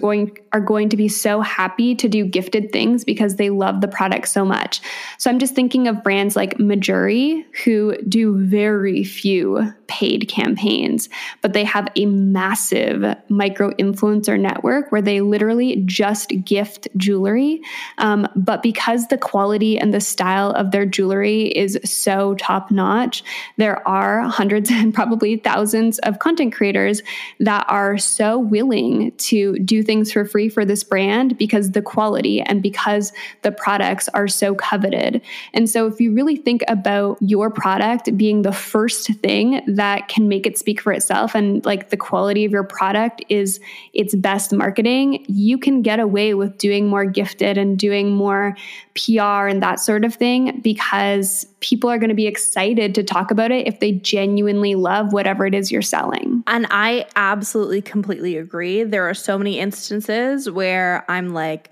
[0.52, 4.28] are going to be so happy to do gifted things because they love the product
[4.28, 4.80] so much.
[5.18, 11.08] So I'm just thinking of brands like Mejuri, who do very few paid campaigns,
[11.42, 17.60] but they have a massive micro influencer network where they literally just gift jewelry.
[17.98, 23.24] Um, but because the quality and the style of their jewelry is so top notch,
[23.56, 27.02] there are hundreds and probably thousands of content creators
[27.40, 32.40] that are so willing to do things for free for this brand because the quality
[32.42, 35.20] and because the products are so coveted.
[35.52, 39.62] And so, if you really think about your product being the first thing
[40.08, 43.60] can make it speak for itself and like the quality of your product is
[43.92, 48.56] its best marketing, you can get away with doing more gifted and doing more
[48.94, 53.30] PR and that sort of thing because people are going to be excited to talk
[53.30, 56.42] about it if they genuinely love whatever it is you're selling.
[56.46, 58.84] And I absolutely completely agree.
[58.84, 61.70] There are so many instances where I'm like,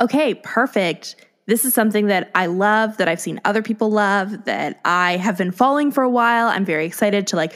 [0.00, 1.16] okay, perfect.
[1.46, 5.38] This is something that I love, that I've seen other people love, that I have
[5.38, 6.48] been following for a while.
[6.48, 7.54] I'm very excited to like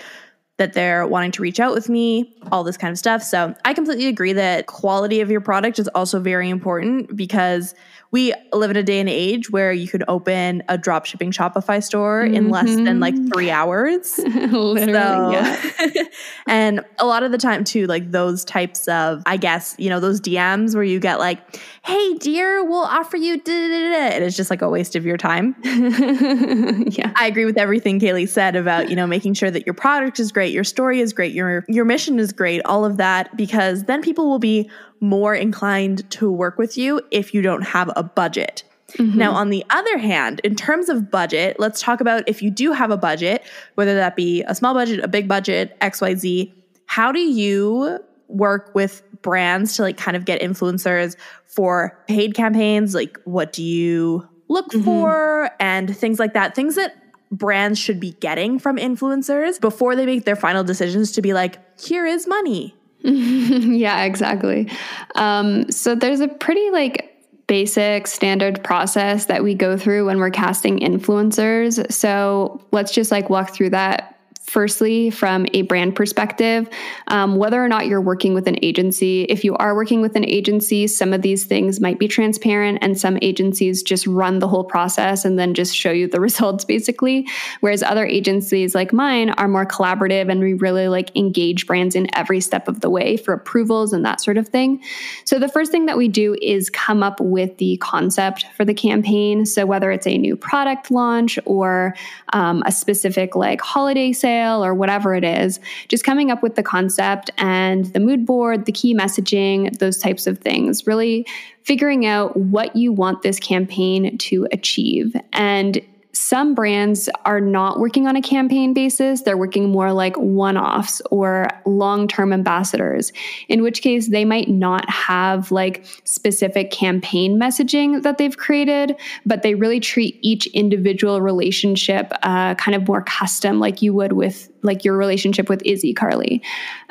[0.61, 3.23] that they're wanting to reach out with me, all this kind of stuff.
[3.23, 7.75] So I completely agree that quality of your product is also very important because
[8.13, 11.83] we live in a day and age where you could open a drop shipping Shopify
[11.83, 12.35] store mm-hmm.
[12.35, 13.29] in less than like mm-hmm.
[13.29, 14.19] three hours.
[14.19, 16.03] Literally, so, yeah.
[16.49, 20.01] and a lot of the time too, like those types of, I guess, you know,
[20.01, 21.41] those DMs where you get like,
[21.85, 25.55] hey dear, we'll offer you and it's just like a waste of your time.
[25.63, 27.13] yeah.
[27.17, 30.33] I agree with everything Kaylee said about, you know, making sure that your product is
[30.33, 34.03] great, your story is great, your your mission is great, all of that, because then
[34.03, 38.63] people will be more inclined to work with you if you don't have a budget.
[38.99, 39.19] Mm-hmm.
[39.19, 42.73] Now, on the other hand, in terms of budget, let's talk about if you do
[42.73, 43.43] have a budget,
[43.77, 46.53] whether that be a small budget, a big budget, XYZ,
[46.87, 52.95] How do you work with brands to like kind of get influencers for paid campaigns?
[52.95, 54.85] Like, what do you look mm-hmm.
[54.85, 56.57] for and things like that?
[56.57, 56.97] Things that
[57.31, 61.59] brands should be getting from influencers before they make their final decisions to be like,
[61.81, 62.75] here is money.
[63.03, 64.71] yeah, exactly.
[65.15, 67.07] Um, so there's a pretty like
[67.47, 71.91] basic standard process that we go through when we're casting influencers.
[71.91, 74.20] So let's just like walk through that
[74.51, 76.69] firstly, from a brand perspective,
[77.07, 79.23] um, whether or not you're working with an agency.
[79.25, 82.99] If you are working with an agency, some of these things might be transparent, and
[82.99, 87.29] some agencies just run the whole process and then just show you the results, basically.
[87.61, 92.09] Whereas other agencies like mine are more collaborative and we really like engage brands in
[92.17, 94.83] every step of the way for approvals and that sort of thing.
[95.25, 98.75] So the first thing that we do is come up with the concept for the
[98.75, 99.47] campaign.
[99.47, 101.95] So whether it's a new product launch or
[102.33, 106.63] um, a specific like holiday sale or whatever it is, just coming up with the
[106.63, 111.27] concept and the mood board, the key messaging, those types of things, really
[111.63, 115.15] figuring out what you want this campaign to achieve.
[115.33, 115.81] And
[116.13, 119.23] some brands are not working on a campaign basis.
[119.23, 123.13] They're working more like one offs or long term ambassadors,
[123.49, 129.43] in which case they might not have like specific campaign messaging that they've created, but
[129.43, 134.51] they really treat each individual relationship uh, kind of more custom, like you would with
[134.63, 136.43] like your relationship with Izzy Carly.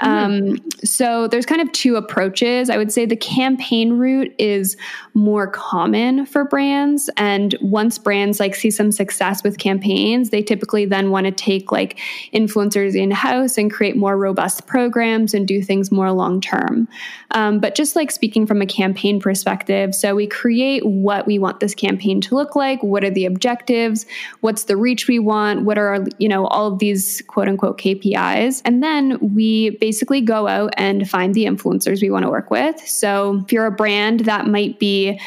[0.02, 0.56] Mm-hmm.
[0.84, 2.70] So there's kind of two approaches.
[2.70, 4.76] I would say the campaign route is
[5.14, 7.10] more common for brands.
[7.18, 11.72] And once brands like see some success with campaigns, they typically then want to take
[11.72, 12.00] like
[12.34, 16.88] influencers in house and create more robust programs and do things more long term.
[17.32, 21.60] Um, but just like speaking from a campaign perspective, so we create what we want
[21.60, 22.82] this campaign to look like.
[22.82, 24.06] What are the objectives?
[24.42, 25.66] What's the reach we want?
[25.66, 28.62] What are our, you know all of these quote unquote KPIs?
[28.66, 32.80] And then we basically go out and find the influencers we want to work with.
[32.88, 35.20] So if you're a brand that might be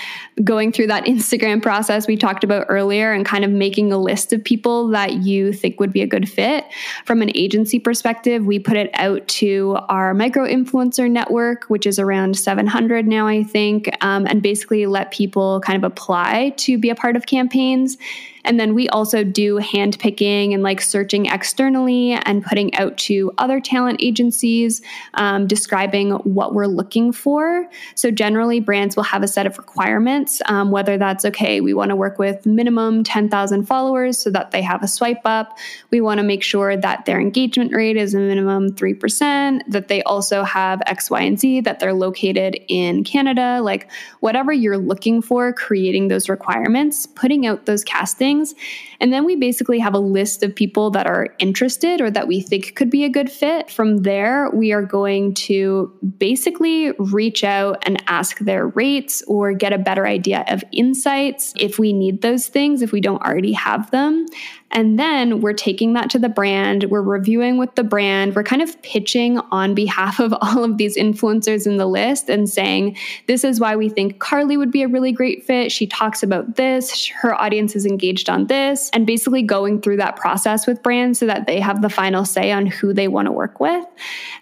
[0.42, 4.32] going through that Instagram process we talked about earlier and kind of making a list
[4.32, 6.64] of people that you think would be a good fit.
[7.04, 11.98] From an agency perspective, we put it out to our micro influencer network, which is
[11.98, 16.90] around 700 now, I think, um, and basically let people kind of apply to be
[16.90, 17.98] a part of campaigns.
[18.44, 23.32] And then we also do hand picking and like searching externally and putting out to
[23.38, 24.82] other talent agencies,
[25.14, 27.68] um, describing what we're looking for.
[27.94, 31.90] So generally, brands will have a set of requirements, um, whether that's okay, we want
[31.90, 35.56] to work with minimum 10,000 followers so that they have a swipe up.
[35.90, 40.02] We want to make sure that their engagement rate is a minimum 3%, that they
[40.02, 45.22] also have X, Y, and Z, that they're located in Canada, like whatever you're looking
[45.22, 48.54] for, creating those requirements, putting out those castings things.
[49.00, 52.40] And then we basically have a list of people that are interested or that we
[52.40, 53.70] think could be a good fit.
[53.70, 59.72] From there, we are going to basically reach out and ask their rates or get
[59.72, 63.90] a better idea of insights if we need those things, if we don't already have
[63.90, 64.26] them.
[64.72, 68.62] And then we're taking that to the brand, we're reviewing with the brand, we're kind
[68.62, 73.44] of pitching on behalf of all of these influencers in the list and saying, this
[73.44, 75.70] is why we think Carly would be a really great fit.
[75.70, 80.16] She talks about this, her audience is engaged on this, and basically going through that
[80.16, 83.32] process with brands so that they have the final say on who they want to
[83.32, 83.84] work with.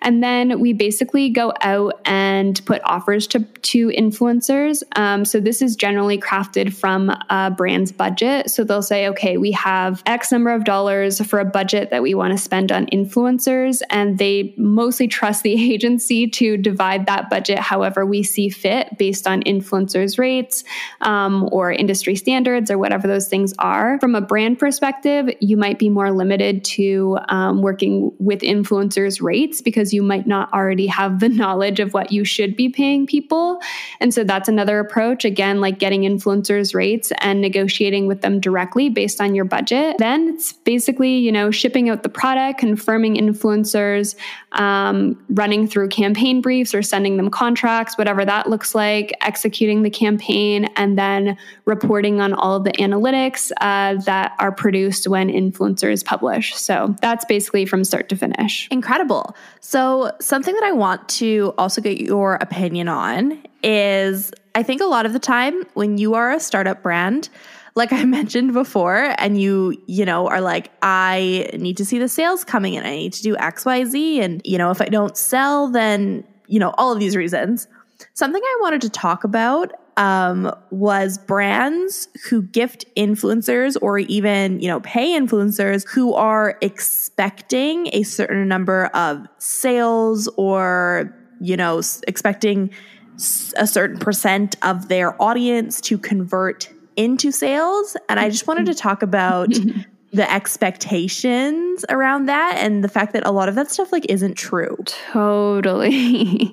[0.03, 4.83] And then we basically go out and put offers to, to influencers.
[4.97, 8.51] Um, so this is generally crafted from a brand's budget.
[8.51, 12.03] So they'll say, okay, we have X X number of dollars for a budget that
[12.03, 13.81] we want to spend on influencers.
[13.89, 19.27] And they mostly trust the agency to divide that budget however we see fit based
[19.27, 20.63] on influencers' rates
[21.01, 23.99] um, or industry standards or whatever those things are.
[23.99, 29.63] From a brand perspective, you might be more limited to um, working with influencers' rates
[29.63, 33.59] because you might not already have the knowledge of what you should be paying people.
[34.01, 35.25] And so that's another approach.
[35.25, 39.97] Again, like getting influencers' rates and negotiating with them directly based on your budget.
[39.99, 44.17] Then it's basically, you know, shipping out the product, confirming influencers,
[44.53, 49.91] um, running through campaign briefs or sending them contracts, whatever that looks like, executing the
[49.91, 56.05] campaign, and then reporting on all of the analytics uh, that are produced when influencers
[56.05, 56.55] publish.
[56.57, 58.69] So that's basically from start to finish.
[58.71, 59.37] Incredible.
[59.61, 64.87] So, something that I want to also get your opinion on is I think a
[64.87, 67.29] lot of the time when you are a startup brand,
[67.81, 72.09] like I mentioned before, and you, you know, are like, I need to see the
[72.09, 72.85] sales coming in.
[72.85, 74.21] I need to do XYZ.
[74.21, 77.67] And, you know, if I don't sell, then, you know, all of these reasons.
[78.15, 84.69] Something I wanted to talk about um, was brands who gift influencers or even, you
[84.69, 92.71] know, pay influencers who are expecting a certain number of sales or, you know, expecting
[93.57, 97.97] a certain percent of their audience to convert into sales.
[98.09, 98.89] And I just wanted to mm-hmm.
[98.89, 99.49] talk about
[100.13, 104.35] the expectations around that and the fact that a lot of that stuff like isn't
[104.35, 104.77] true.
[105.13, 106.51] Totally.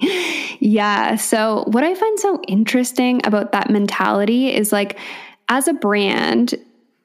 [0.60, 1.16] yeah.
[1.16, 4.98] So what I find so interesting about that mentality is like
[5.50, 6.56] as a brand,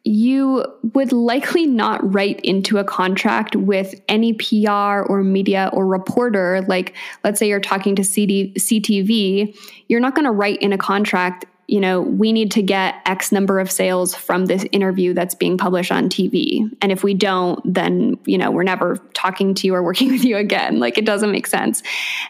[0.05, 0.64] you
[0.95, 6.61] would likely not write into a contract with any PR or media or reporter.
[6.66, 9.57] Like, let's say you're talking to CD, CTV,
[9.88, 13.32] you're not going to write in a contract you know, we need to get X
[13.32, 16.70] number of sales from this interview that's being published on TV.
[16.82, 20.22] And if we don't, then, you know, we're never talking to you or working with
[20.22, 20.80] you again.
[20.80, 21.82] Like it doesn't make sense.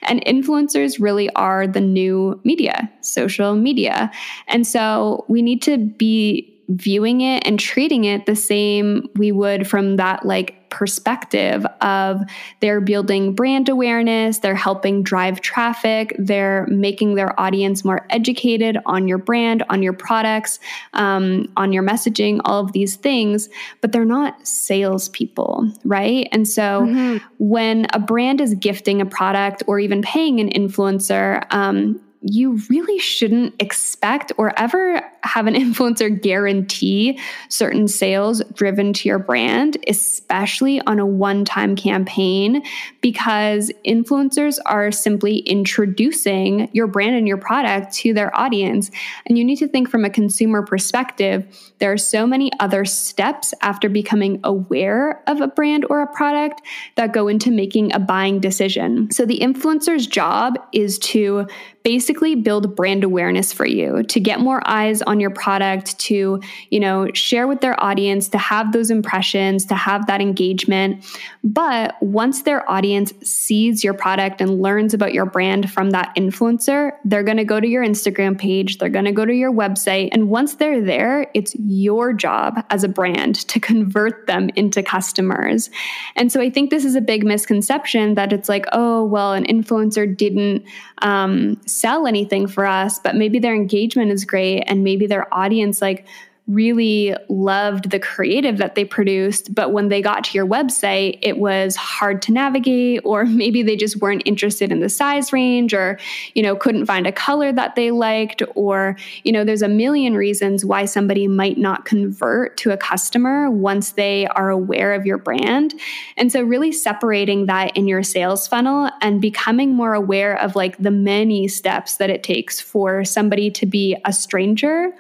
[0.03, 4.13] And influencers really are the new media, social media.
[4.47, 9.67] And so we need to be viewing it and treating it the same we would
[9.67, 12.23] from that like perspective of
[12.61, 19.07] they're building brand awareness, they're helping drive traffic, they're making their audience more educated on
[19.07, 20.59] your brand, on your products,
[20.95, 23.51] um, on your messaging, all of these things,
[23.83, 26.27] but they're not salespeople, right?
[26.33, 27.19] And so mm-hmm.
[27.39, 32.99] when a brand is gifting a product or even paying an influencer, um, you really
[32.99, 37.19] shouldn't expect or ever have an influencer guarantee
[37.49, 42.63] certain sales driven to your brand, especially on a one time campaign,
[43.01, 48.91] because influencers are simply introducing your brand and your product to their audience.
[49.27, 51.73] And you need to think from a consumer perspective.
[51.79, 56.63] There are so many other steps after becoming aware of a brand or a product
[56.97, 59.11] that go into making a buying decision.
[59.11, 61.47] So the influencer's job is to
[61.83, 66.41] basically build brand awareness for you, to get more eyes on your product, to,
[66.71, 71.05] you know, share with their audience, to have those impressions, to have that engagement.
[71.45, 76.93] But once their audience sees your product and learns about your brand from that influencer,
[77.05, 80.09] they're going to go to your Instagram page, they're going to go to your website,
[80.13, 85.71] and once they're there, it's your job as a brand to convert them into customers.
[86.17, 89.45] And so I think this is a big misconception that it's like, oh, well, an
[89.45, 90.65] influencer didn't
[90.99, 95.81] um, sell anything for us, but maybe their engagement is great and maybe their audience
[95.81, 96.07] like
[96.49, 101.39] really loved the creative that they produced, but when they got to your website, it
[101.39, 105.99] was hard to navigate, or maybe they just weren't interested in the size range, or,
[106.35, 110.17] you know, couldn't find a color that they liked, or, you know, there's a million
[110.17, 115.19] reasons why somebody might not convert to a customer once they are aware of your
[115.19, 115.75] brand.
[116.17, 120.77] And so, really separating that in your sales funnel and becoming more aware of like
[120.79, 124.93] the many steps that it takes for somebody to be a stranger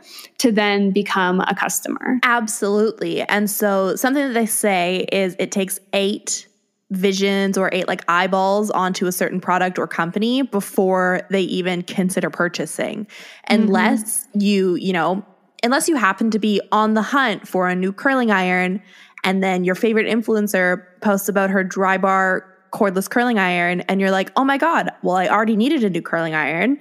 [0.43, 2.19] to then become a customer.
[2.25, 3.23] Absolutely.
[3.23, 6.49] And so something that they say is it takes eight
[6.91, 12.29] visions or eight like eyeballs onto a certain product or company before they even consider
[12.29, 13.05] purchasing.
[13.05, 13.63] Mm-hmm.
[13.63, 15.25] Unless you, you know,
[15.63, 18.83] unless you happen to be on the hunt for a new curling iron
[19.23, 24.33] and then your favorite influencer posts about her Drybar cordless curling iron and you're like,
[24.35, 26.81] "Oh my god, well I already needed a new curling iron."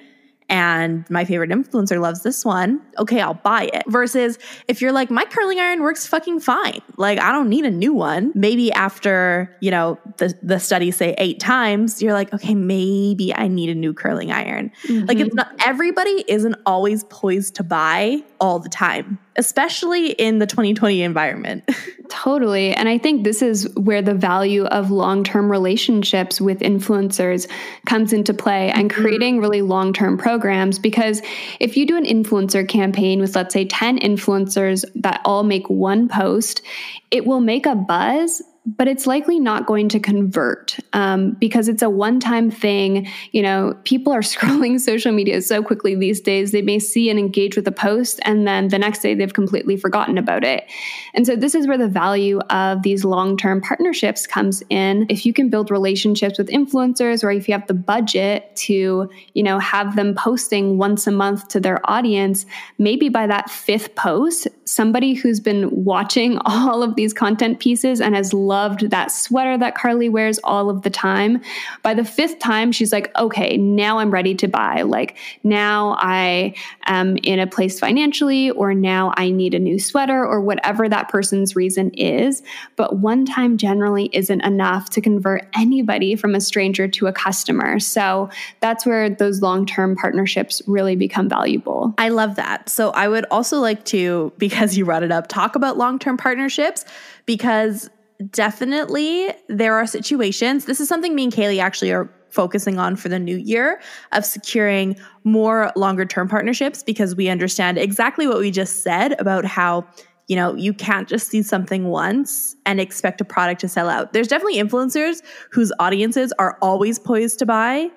[0.52, 3.84] And my favorite influencer loves this one, okay, I'll buy it.
[3.88, 4.38] Versus
[4.68, 6.82] if you're like, my curling iron works fucking fine.
[6.98, 8.34] Like, I don't need a new one.
[8.36, 13.48] Maybe after, you know, the, the studies say eight times, you're like, okay, maybe I
[13.48, 14.72] need a new curling iron.
[14.88, 15.06] Mm-hmm.
[15.08, 20.46] Like, it's not, everybody isn't always poised to buy all the time especially in the
[20.46, 21.70] 2020 environment.
[22.10, 22.74] totally.
[22.74, 27.50] And I think this is where the value of long term relationships with influencers
[27.86, 29.02] comes into play and mm-hmm.
[29.02, 30.80] creating really long term programs.
[30.80, 31.22] Because
[31.60, 36.10] if you do an influencer campaign with, let's say, 10 influencers that all make one
[36.10, 36.62] post,
[37.10, 41.82] it will make a buzz but it's likely not going to convert um, because it's
[41.82, 43.08] a one-time thing.
[43.32, 46.52] You know, people are scrolling social media so quickly these days.
[46.52, 49.78] They may see and engage with a post, and then the next day they've completely
[49.78, 50.70] forgotten about it.
[51.14, 55.08] And so this is where the value of these long-term partnerships comes in.
[55.10, 59.44] If you can build relationships with influencers, or if you have the budget to, you
[59.44, 62.46] know, have them posting once a month to their audience,
[62.78, 68.16] maybe by that fifth post, somebody who's been watching all of these content pieces and
[68.16, 71.42] has loved that sweater that Carly wears all of the time.
[71.84, 74.82] By the fifth time, she's like, okay, now I'm ready to buy.
[74.82, 80.26] Like, now I am in a place financially, or now I need a new sweater,
[80.26, 82.44] or whatever that person's reason is.
[82.76, 87.80] But one time generally isn't enough to convert anybody from a stranger to a customer.
[87.80, 88.30] So
[88.60, 91.94] that's where those long term partnerships really become valuable.
[91.98, 92.68] I love that.
[92.68, 96.18] So I would also like to, because you brought it up, talk about long term
[96.18, 96.84] partnerships
[97.26, 97.90] because
[98.30, 100.66] definitely there are situations.
[100.66, 103.82] This is something me and Kaylee actually are focusing on for the new year
[104.14, 109.46] of securing more longer term partnerships because we understand exactly what we just said about
[109.46, 109.86] how
[110.28, 114.14] you know you can't just see something once and expect a product to sell out
[114.14, 117.90] there's definitely influencers whose audiences are always poised to buy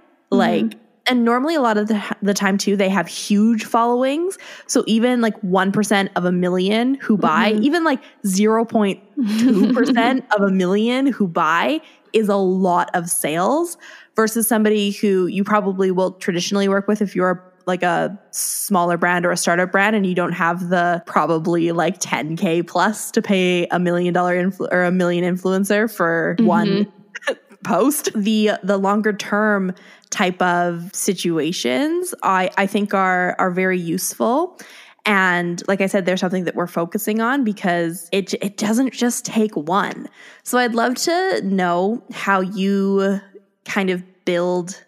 [0.72, 0.78] mm-hmm.
[1.06, 5.20] And normally a lot of the, the time too they have huge followings so even
[5.20, 7.62] like 1% of a million who buy mm-hmm.
[7.62, 11.80] even like 0.2% of a million who buy
[12.12, 13.76] is a lot of sales
[14.16, 19.24] versus somebody who you probably will traditionally work with if you're like a smaller brand
[19.24, 23.66] or a startup brand and you don't have the probably like 10k plus to pay
[23.68, 26.46] a million dollar influ- or a million influencer for mm-hmm.
[26.46, 26.92] one
[27.64, 29.74] post the the longer term
[30.10, 34.58] type of situations I, I think are are very useful.
[35.06, 39.24] And like I said, there's something that we're focusing on because it it doesn't just
[39.24, 40.08] take one.
[40.44, 43.20] So I'd love to know how you
[43.64, 44.82] kind of build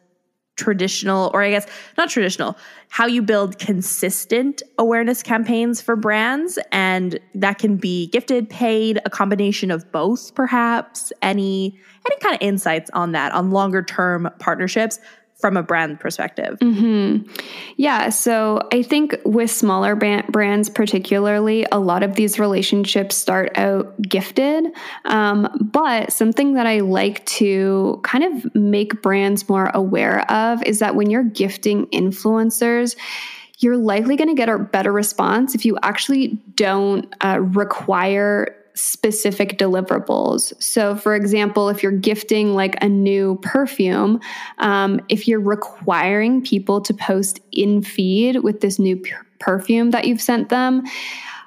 [0.56, 2.56] traditional, or I guess not traditional,
[2.88, 6.58] how you build consistent awareness campaigns for brands.
[6.72, 11.12] And that can be gifted, paid, a combination of both, perhaps.
[11.22, 11.78] Any
[12.08, 14.98] any kind of insights on that, on longer term partnerships
[15.36, 16.58] from a brand perspective?
[16.60, 17.30] Mm-hmm.
[17.76, 18.08] Yeah.
[18.08, 24.64] So I think with smaller brands, particularly, a lot of these relationships start out gifted.
[25.04, 30.78] Um, but something that I like to kind of make brands more aware of is
[30.78, 32.96] that when you're gifting influencers,
[33.58, 39.58] you're likely going to get a better response if you actually don't uh, require specific
[39.58, 40.52] deliverables.
[40.62, 44.20] So, for example, if you're gifting like a new perfume,
[44.58, 50.06] um, if you're requiring people to post in feed with this new p- perfume that
[50.06, 50.84] you've sent them,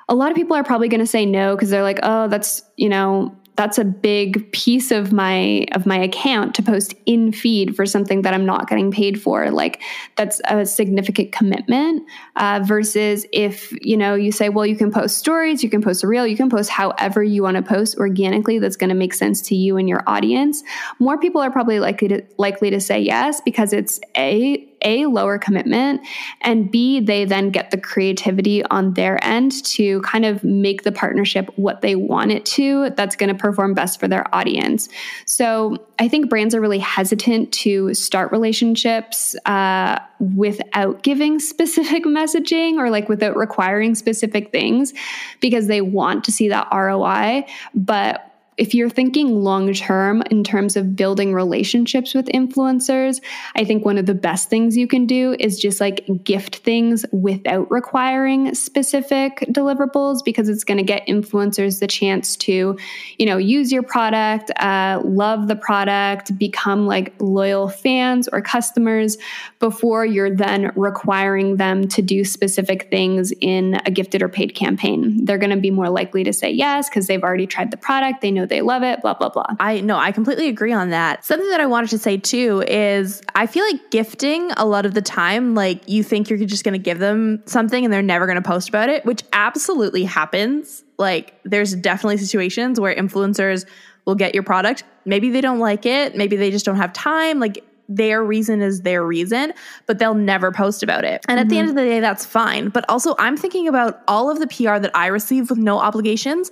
[0.09, 2.63] a lot of people are probably going to say no because they're like, oh, that's,
[2.77, 7.75] you know, that's a big piece of my of my account to post in feed
[7.75, 9.51] for something that i'm not getting paid for.
[9.51, 9.81] Like
[10.15, 12.07] that's a significant commitment
[12.37, 16.05] uh, versus if you know you say well you can post stories you can post
[16.05, 19.13] a reel you can post however you want to post organically that's going to make
[19.13, 20.63] sense to you and your audience.
[20.99, 25.37] More people are probably likely to likely to say yes because it's a a, lower
[25.37, 26.01] commitment,
[26.41, 30.91] and B, they then get the creativity on their end to kind of make the
[30.91, 34.89] partnership what they want it to, that's going to perform best for their audience.
[35.25, 39.99] So I think brands are really hesitant to start relationships uh,
[40.35, 44.93] without giving specific messaging or like without requiring specific things
[45.39, 47.45] because they want to see that ROI.
[47.73, 48.28] But
[48.59, 53.21] if you're thinking long term in terms of building relationships with influencers,
[53.55, 57.05] I think one of the best things you can do is just like gift things
[57.13, 62.77] without requiring specific deliverables because it's going to get influencers the chance to,
[63.17, 69.17] you know, use your product, uh, love the product, become like loyal fans or customers
[69.59, 75.23] before you're then requiring them to do specific things in a gifted or paid campaign.
[75.23, 78.19] They're going to be more likely to say yes because they've already tried the product,
[78.19, 79.45] they know they love it, blah, blah, blah.
[79.59, 81.25] I know, I completely agree on that.
[81.25, 84.93] Something that I wanted to say too is I feel like gifting a lot of
[84.93, 88.47] the time, like you think you're just to give them something and they're never to
[88.47, 90.83] post about it, which absolutely happens.
[90.97, 93.65] Like there's definitely situations where influencers
[94.05, 94.83] will get your product.
[95.05, 96.15] Maybe they don't like it.
[96.15, 97.39] Maybe they just don't have time.
[97.39, 99.51] Like their reason is their reason,
[99.87, 101.25] but they'll never post about it.
[101.27, 101.45] And mm-hmm.
[101.45, 102.69] at the end of the day, that's fine.
[102.69, 106.51] But also, I'm thinking about all of the PR that I receive with no obligations.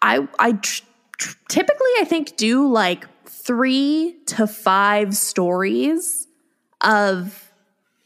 [0.00, 0.82] I I tr-
[1.48, 6.26] typically I think do like three to five stories
[6.80, 7.52] of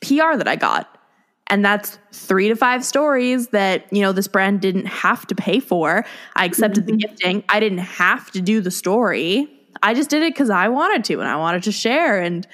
[0.00, 0.88] PR that I got.
[1.48, 5.60] And that's three to five stories that, you know, this brand didn't have to pay
[5.60, 6.06] for.
[6.34, 6.96] I accepted mm-hmm.
[6.96, 7.44] the gifting.
[7.48, 9.50] I didn't have to do the story.
[9.82, 12.20] I just did it because I wanted to and I wanted to share.
[12.20, 12.46] And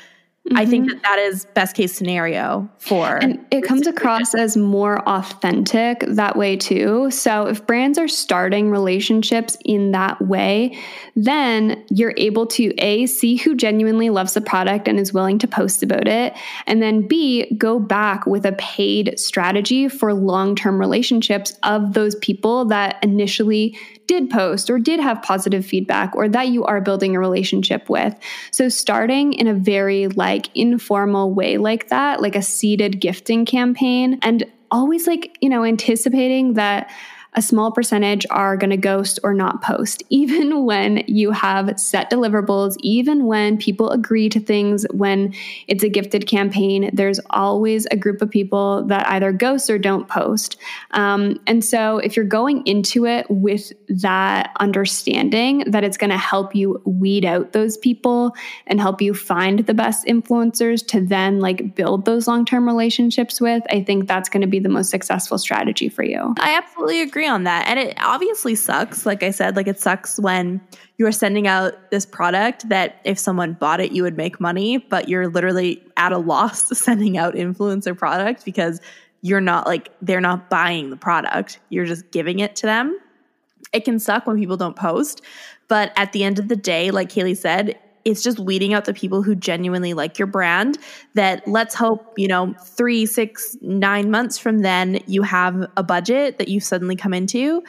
[0.49, 0.59] Mm-hmm.
[0.59, 0.95] I think mm-hmm.
[0.95, 3.17] that that is best case scenario for.
[3.17, 7.11] And it comes across as more authentic that way too.
[7.11, 10.79] So if brands are starting relationships in that way,
[11.17, 15.47] then you're able to A, see who genuinely loves the product and is willing to
[15.47, 16.35] post about it.
[16.67, 22.15] And then B, go back with a paid strategy for long term relationships of those
[22.17, 23.77] people that initially
[24.09, 28.19] did post or did have positive feedback or that you are building a relationship with.
[28.51, 34.19] So starting in a very like informal way like that, like a seeded gifting campaign
[34.23, 36.91] and always like, you know, anticipating that
[37.35, 42.11] a small percentage are going to ghost or not post, even when you have set
[42.11, 45.35] deliverables, even when people agree to things, when
[45.67, 50.09] it's a gifted campaign, there's always a group of people that either ghost or don't
[50.09, 50.57] post.
[50.93, 56.19] Um, and so if you're going into it with that understanding that it's going to
[56.19, 58.35] help you weed out those people
[58.67, 63.41] and help you find the best influencers to then like build those long term relationships
[63.41, 66.35] with, I think that's going to be the most successful strategy for you.
[66.39, 67.67] I absolutely agree agree on that.
[67.69, 69.07] And it obviously sucks.
[69.07, 70.61] Like I said, like it sucks when
[70.97, 75.09] you're sending out this product that if someone bought it, you would make money, but
[75.09, 78.81] you're literally at a loss sending out influencer product because
[79.23, 81.61] you're not like, they're not buying the product.
[81.69, 82.99] You're just giving it to them.
[83.73, 85.23] It can suck when people don't post.
[85.69, 88.95] But at the end of the day, like Kaylee said, it's just weeding out the
[88.95, 90.79] people who genuinely like your brand
[91.15, 96.39] that let's hope you know three six nine months from then you have a budget
[96.39, 97.63] that you suddenly come into.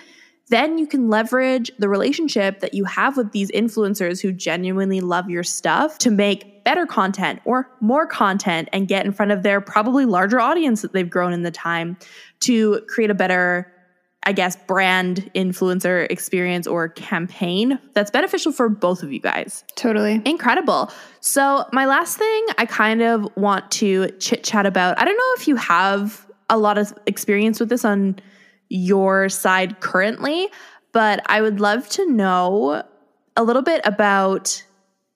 [0.48, 5.30] Then you can leverage the relationship that you have with these influencers who genuinely love
[5.30, 9.62] your stuff to make better content or more content and get in front of their
[9.62, 11.98] probably larger audience that they've grown in the time
[12.40, 13.72] to create a better
[14.24, 19.64] I guess, brand influencer experience or campaign that's beneficial for both of you guys.
[19.76, 20.22] Totally.
[20.26, 20.92] Incredible.
[21.22, 25.34] So, my last thing I kind of want to chit chat about I don't know
[25.38, 28.20] if you have a lot of experience with this on
[28.68, 30.48] your side currently,
[30.92, 32.84] but I would love to know
[33.36, 34.64] a little bit about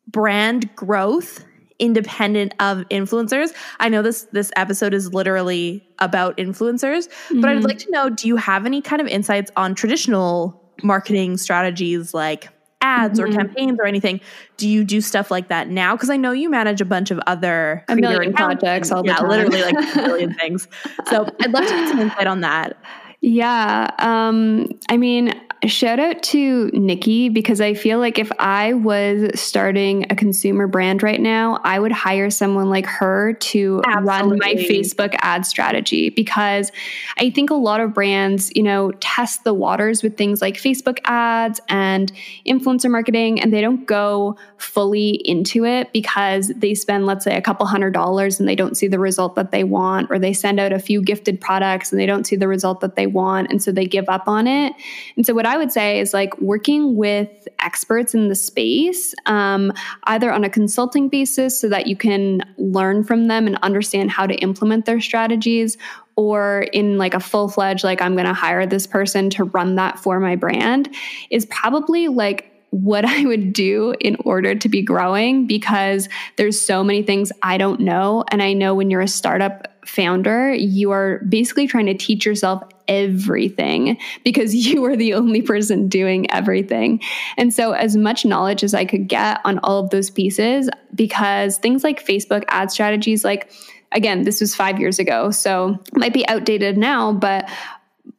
[0.08, 1.44] brand growth
[1.84, 3.54] independent of influencers.
[3.80, 7.42] I know this this episode is literally about influencers, mm-hmm.
[7.42, 7.66] but I'd mm-hmm.
[7.66, 12.50] like to know do you have any kind of insights on traditional marketing strategies like
[12.82, 13.30] ads mm-hmm.
[13.30, 14.22] or campaigns or anything?
[14.56, 15.96] Do you do stuff like that now?
[15.96, 19.20] Because I know you manage a bunch of other a million projects all yeah, the
[19.20, 19.30] time.
[19.30, 20.70] literally like a million things.
[21.10, 22.78] So I'd love to get some insight on that.
[23.20, 23.90] Yeah.
[24.00, 25.34] Um, I mean,
[25.68, 31.04] shout out to Nikki because I feel like if I was starting a consumer brand
[31.04, 34.40] right now, I would hire someone like her to Absolutely.
[34.40, 36.72] run my Facebook ad strategy because
[37.18, 41.00] I think a lot of brands, you know, test the waters with things like Facebook
[41.06, 42.12] ads and
[42.46, 47.42] influencer marketing and they don't go fully into it because they spend let's say a
[47.42, 50.60] couple hundred dollars and they don't see the result that they want or they send
[50.60, 53.62] out a few gifted products and they don't see the result that they want and
[53.62, 54.74] so they give up on it.
[55.16, 57.30] And so what I would say is like working with
[57.60, 59.74] experts in the space, um,
[60.06, 64.28] either on a consulting basis so that you can learn from them and understand how
[64.28, 65.78] to implement their strategies,
[66.16, 69.76] or in like a full fledged, like I'm going to hire this person to run
[69.76, 70.94] that for my brand,
[71.30, 76.84] is probably like what I would do in order to be growing because there's so
[76.84, 78.24] many things I don't know.
[78.32, 82.64] And I know when you're a startup founder, you are basically trying to teach yourself
[82.88, 87.02] everything because you are the only person doing everything.
[87.38, 91.58] And so, as much knowledge as I could get on all of those pieces, because
[91.58, 93.52] things like Facebook ad strategies, like,
[93.92, 97.50] again, this was five years ago, so might be outdated now, but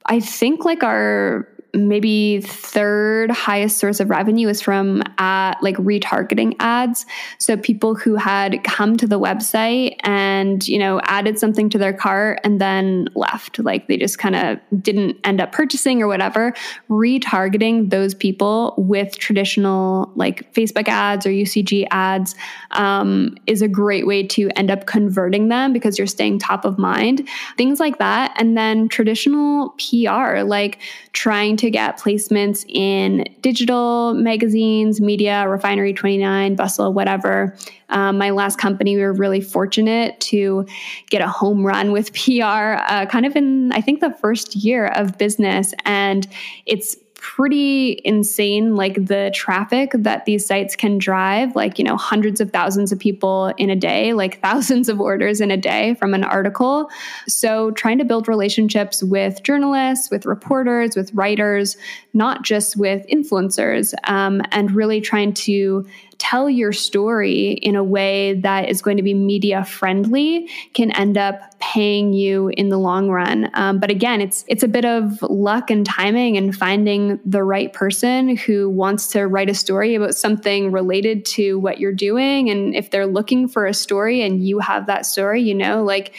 [0.06, 6.56] I think like our maybe third highest source of revenue is from uh, like retargeting
[6.60, 7.06] ads.
[7.38, 11.92] So people who had come to the website and you know added something to their
[11.92, 13.58] cart and then left.
[13.58, 16.54] Like they just kind of didn't end up purchasing or whatever.
[16.88, 22.34] Retargeting those people with traditional like facebook ads or ucg ads
[22.72, 26.78] um, is a great way to end up converting them because you're staying top of
[26.78, 27.28] mind.
[27.56, 28.34] Things like that.
[28.36, 30.78] And then traditional pr like
[31.12, 37.56] trying to to get placements in digital magazines, media, Refinery 29, Bustle, whatever.
[37.88, 40.66] Um, my last company, we were really fortunate to
[41.08, 44.88] get a home run with PR uh, kind of in, I think, the first year
[44.88, 45.72] of business.
[45.86, 46.28] And
[46.66, 52.38] it's pretty insane like the traffic that these sites can drive like you know hundreds
[52.38, 56.12] of thousands of people in a day like thousands of orders in a day from
[56.12, 56.90] an article.
[57.26, 61.78] So trying to build relationships with journalists with reporters with writers
[62.12, 65.86] not just with influencers um, and really trying to
[66.24, 71.18] tell your story in a way that is going to be media friendly can end
[71.18, 73.50] up paying you in the long run.
[73.52, 77.70] Um, but again, it's it's a bit of luck and timing and finding the right
[77.72, 82.48] person who wants to write a story about something related to what you're doing.
[82.48, 86.14] And if they're looking for a story and you have that story, you know, like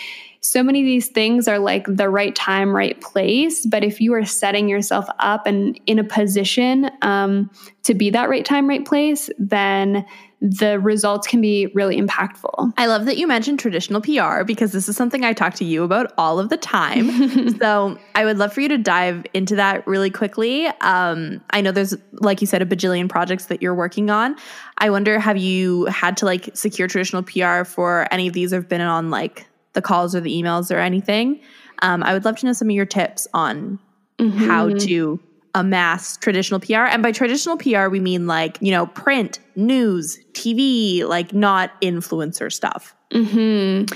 [0.46, 3.66] so many of these things are like the right time, right place.
[3.66, 7.50] But if you are setting yourself up and in a position um,
[7.82, 10.06] to be that right time, right place, then
[10.42, 12.74] the results can be really impactful.
[12.78, 15.82] I love that you mentioned traditional PR because this is something I talk to you
[15.82, 17.10] about all of the time.
[17.58, 20.68] so I would love for you to dive into that really quickly.
[20.82, 24.36] Um, I know there's, like you said, a bajillion projects that you're working on.
[24.78, 28.58] I wonder, have you had to like secure traditional PR for any of these or
[28.58, 31.40] have been on like the calls or the emails or anything.
[31.82, 33.80] Um, I would love to know some of your tips on
[34.18, 34.38] mm-hmm.
[34.48, 35.20] how to
[35.54, 36.86] amass traditional PR.
[36.86, 42.52] And by traditional PR, we mean like, you know, print, news, TV, like not influencer
[42.52, 42.96] stuff.
[43.12, 43.94] Mm-hmm.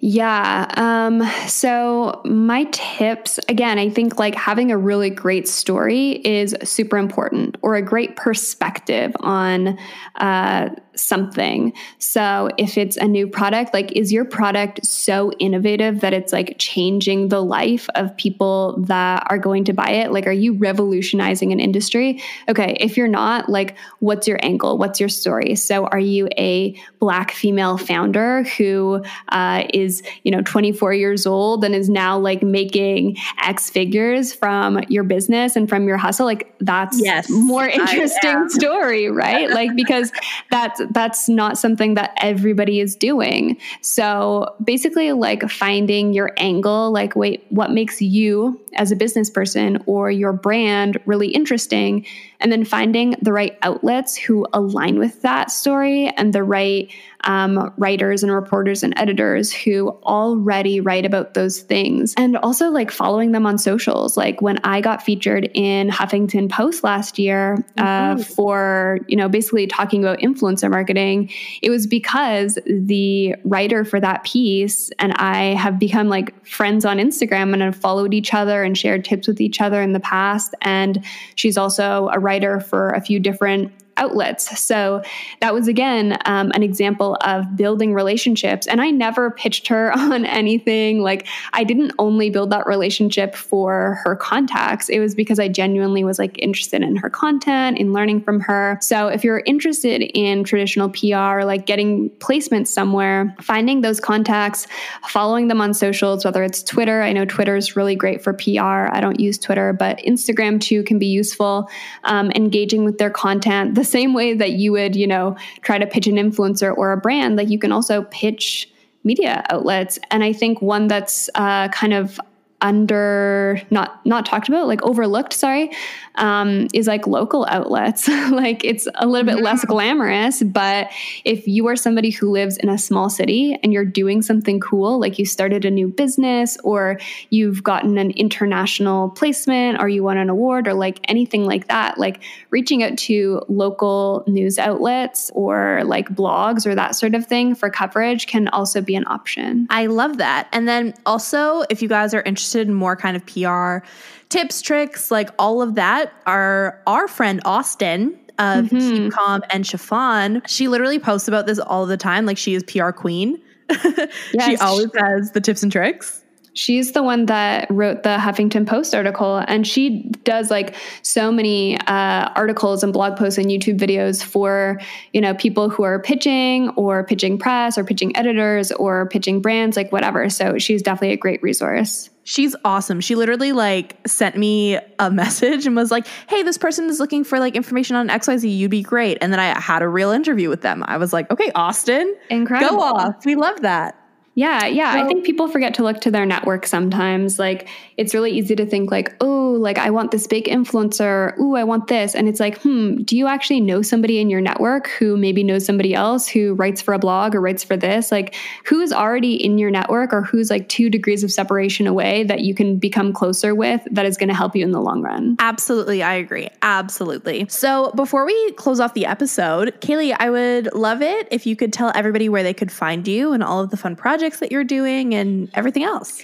[0.00, 0.66] Yeah.
[0.76, 6.98] Um, so, my tips again, I think like having a really great story is super
[6.98, 9.78] important or a great perspective on
[10.16, 11.72] uh, something.
[11.98, 16.56] So if it's a new product, like is your product so innovative that it's like
[16.58, 20.12] changing the life of people that are going to buy it?
[20.12, 22.22] Like are you revolutionizing an industry?
[22.48, 24.78] Okay, if you're not, like what's your angle?
[24.78, 25.54] What's your story?
[25.56, 31.64] So are you a black female founder who uh, is, you know, 24 years old
[31.64, 36.26] and is now like making X figures from your business and from your hustle?
[36.26, 39.50] Like that's yes, more interesting story, right?
[39.50, 40.12] like because
[40.50, 43.58] that's that's not something that everybody is doing.
[43.80, 49.82] So basically, like finding your angle, like, wait, what makes you as a business person
[49.86, 52.06] or your brand really interesting?
[52.40, 56.90] And then finding the right outlets who align with that story and the right
[57.26, 62.14] um, writers and reporters and editors who already write about those things.
[62.16, 64.16] And also like following them on socials.
[64.16, 68.22] Like when I got featured in Huffington Post last year uh, mm-hmm.
[68.22, 71.30] for, you know, basically talking about influencer marketing,
[71.62, 76.98] it was because the writer for that piece and I have become like friends on
[76.98, 80.54] Instagram and have followed each other and shared tips with each other in the past.
[80.62, 84.58] And she's also a writer for a few different outlets.
[84.58, 85.02] So
[85.40, 88.66] that was again um, an example of building relationships.
[88.66, 91.00] And I never pitched her on anything.
[91.00, 94.88] Like I didn't only build that relationship for her contacts.
[94.88, 98.78] It was because I genuinely was like interested in her content, in learning from her.
[98.80, 104.66] So if you're interested in traditional PR, like getting placements somewhere, finding those contacts,
[105.08, 107.02] following them on socials, whether it's Twitter.
[107.02, 108.88] I know Twitter is really great for PR.
[108.92, 111.68] I don't use Twitter, but Instagram too can be useful.
[112.04, 113.74] Um, engaging with their content.
[113.74, 116.96] The same way that you would, you know, try to pitch an influencer or a
[116.96, 118.70] brand, like you can also pitch
[119.04, 119.98] media outlets.
[120.10, 122.20] And I think one that's uh, kind of
[122.62, 125.70] under not not talked about like overlooked sorry
[126.14, 128.08] um, is like local outlets.
[128.36, 130.90] Like it's a little bit less glamorous but
[131.24, 134.98] if you are somebody who lives in a small city and you're doing something cool
[134.98, 136.98] like you started a new business or
[137.30, 141.98] you've gotten an international placement or you won an award or like anything like that
[141.98, 147.54] like reaching out to local news outlets or like blogs or that sort of thing
[147.54, 149.66] for coverage can also be an option.
[149.70, 150.48] I love that.
[150.52, 153.86] And then also if you guys are interested interested in more kind of PR
[154.28, 158.78] tips, tricks, like all of that, our our friend Austin of mm-hmm.
[158.78, 162.26] Keep Calm and Chiffon, she literally posts about this all the time.
[162.26, 163.40] Like she is PR queen.
[163.70, 164.10] yes.
[164.44, 166.22] she always has the tips and tricks.
[166.56, 171.78] She's the one that wrote the Huffington Post article, and she does like so many
[171.80, 174.80] uh, articles and blog posts and YouTube videos for
[175.12, 179.76] you know people who are pitching or pitching press or pitching editors or pitching brands,
[179.76, 180.30] like whatever.
[180.30, 182.08] So she's definitely a great resource.
[182.24, 183.02] She's awesome.
[183.02, 187.22] She literally like sent me a message and was like, "Hey, this person is looking
[187.22, 188.56] for like information on XYZ.
[188.56, 190.82] You'd be great." And then I had a real interview with them.
[190.86, 192.78] I was like, "Okay, Austin, incredible.
[192.78, 193.26] Go off.
[193.26, 194.05] We love that."
[194.36, 194.92] Yeah, yeah.
[194.92, 197.38] So, I think people forget to look to their network sometimes.
[197.38, 201.36] Like it's really easy to think like, oh, like I want this big influencer.
[201.38, 202.14] Ooh, I want this.
[202.14, 205.64] And it's like, hmm, do you actually know somebody in your network who maybe knows
[205.64, 208.12] somebody else who writes for a blog or writes for this?
[208.12, 208.34] Like
[208.66, 212.54] who's already in your network or who's like two degrees of separation away that you
[212.54, 215.36] can become closer with that is going to help you in the long run?
[215.38, 216.02] Absolutely.
[216.02, 216.50] I agree.
[216.60, 217.46] Absolutely.
[217.48, 221.72] So before we close off the episode, Kaylee, I would love it if you could
[221.72, 224.50] tell everybody where they could find you and all of the fun projects projects that
[224.50, 226.22] you're doing and everything else.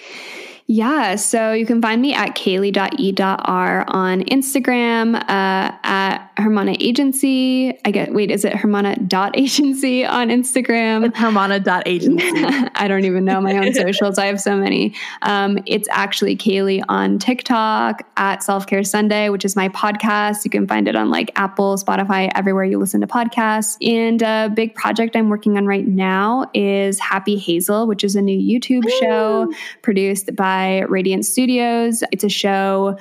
[0.67, 7.79] Yeah, so you can find me at kaylee.e.r on Instagram, uh, at Hermana Agency.
[7.85, 11.05] I get, wait, is it Hermana dot agency on Instagram?
[11.05, 12.25] It's Hermana dot agency.
[12.75, 14.19] I don't even know my own socials.
[14.19, 14.95] I have so many.
[15.23, 20.45] Um, it's actually Kaylee on TikTok at Self Care Sunday, which is my podcast.
[20.45, 23.77] You can find it on like Apple, Spotify, everywhere you listen to podcasts.
[23.87, 28.23] And a big project I'm working on right now is Happy Hazel, which is a
[28.23, 29.53] new YouTube show
[29.83, 30.52] produced by
[30.89, 32.03] Radiant Studios.
[32.13, 32.97] It's a show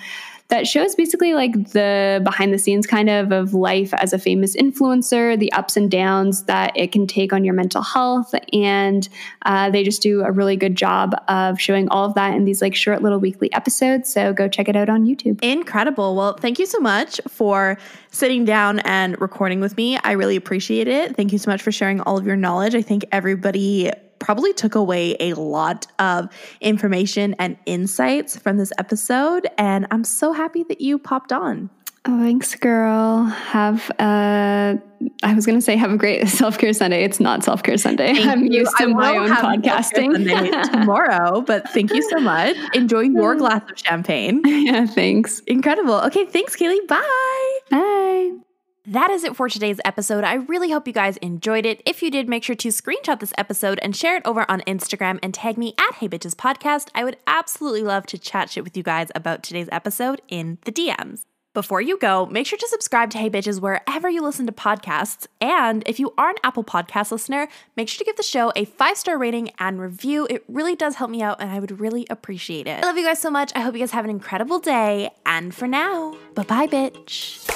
[0.52, 4.54] that shows basically like the behind the scenes kind of of life as a famous
[4.54, 8.36] influencer, the ups and downs that it can take on your mental health.
[8.52, 9.08] And
[9.43, 12.62] uh, they just do a really good job of showing all of that in these
[12.62, 14.12] like short little weekly episodes.
[14.12, 15.41] So go check it out on YouTube.
[15.41, 16.18] Incredible.
[16.18, 17.78] Well, thank you so much for
[18.12, 19.97] sitting down and recording with me.
[20.04, 21.16] I really appreciate it.
[21.16, 22.76] Thank you so much for sharing all of your knowledge.
[22.76, 23.89] I think everybody
[24.22, 26.30] probably took away a lot of
[26.61, 29.47] information and insights from this episode.
[29.57, 31.69] And I'm so happy that you popped on.
[32.03, 33.26] Oh, thanks, girl.
[33.26, 34.76] Have uh
[35.22, 37.03] I was gonna say have a great self care Sunday.
[37.03, 38.15] It's not self care Sunday.
[38.15, 38.61] Thank I'm you.
[38.61, 42.57] used to I my own podcasting tomorrow, but thank you so much.
[42.74, 44.41] Enjoy your glass of champagne.
[44.45, 45.41] yeah, thanks.
[45.41, 45.95] Incredible.
[46.05, 46.88] Okay, thanks, Kaylee.
[46.88, 47.59] Bye.
[47.69, 48.51] Bye.
[48.86, 50.24] That is it for today's episode.
[50.24, 51.84] I really hope you guys enjoyed it.
[51.86, 55.20] If you did, make sure to screenshot this episode and share it over on Instagram
[55.22, 56.88] and tag me at Hey Bitches Podcast.
[56.96, 60.72] I would absolutely love to chat shit with you guys about today's episode in the
[60.72, 61.22] DMs.
[61.54, 65.28] Before you go, make sure to subscribe to Hey Bitches wherever you listen to podcasts.
[65.40, 68.66] And if you are an Apple Podcast listener, make sure to give the show a
[68.66, 70.26] five star rating and review.
[70.28, 72.84] It really does help me out, and I would really appreciate it.
[72.84, 73.52] I love you guys so much.
[73.54, 75.12] I hope you guys have an incredible day.
[75.24, 77.48] And for now, bye bye, bitch.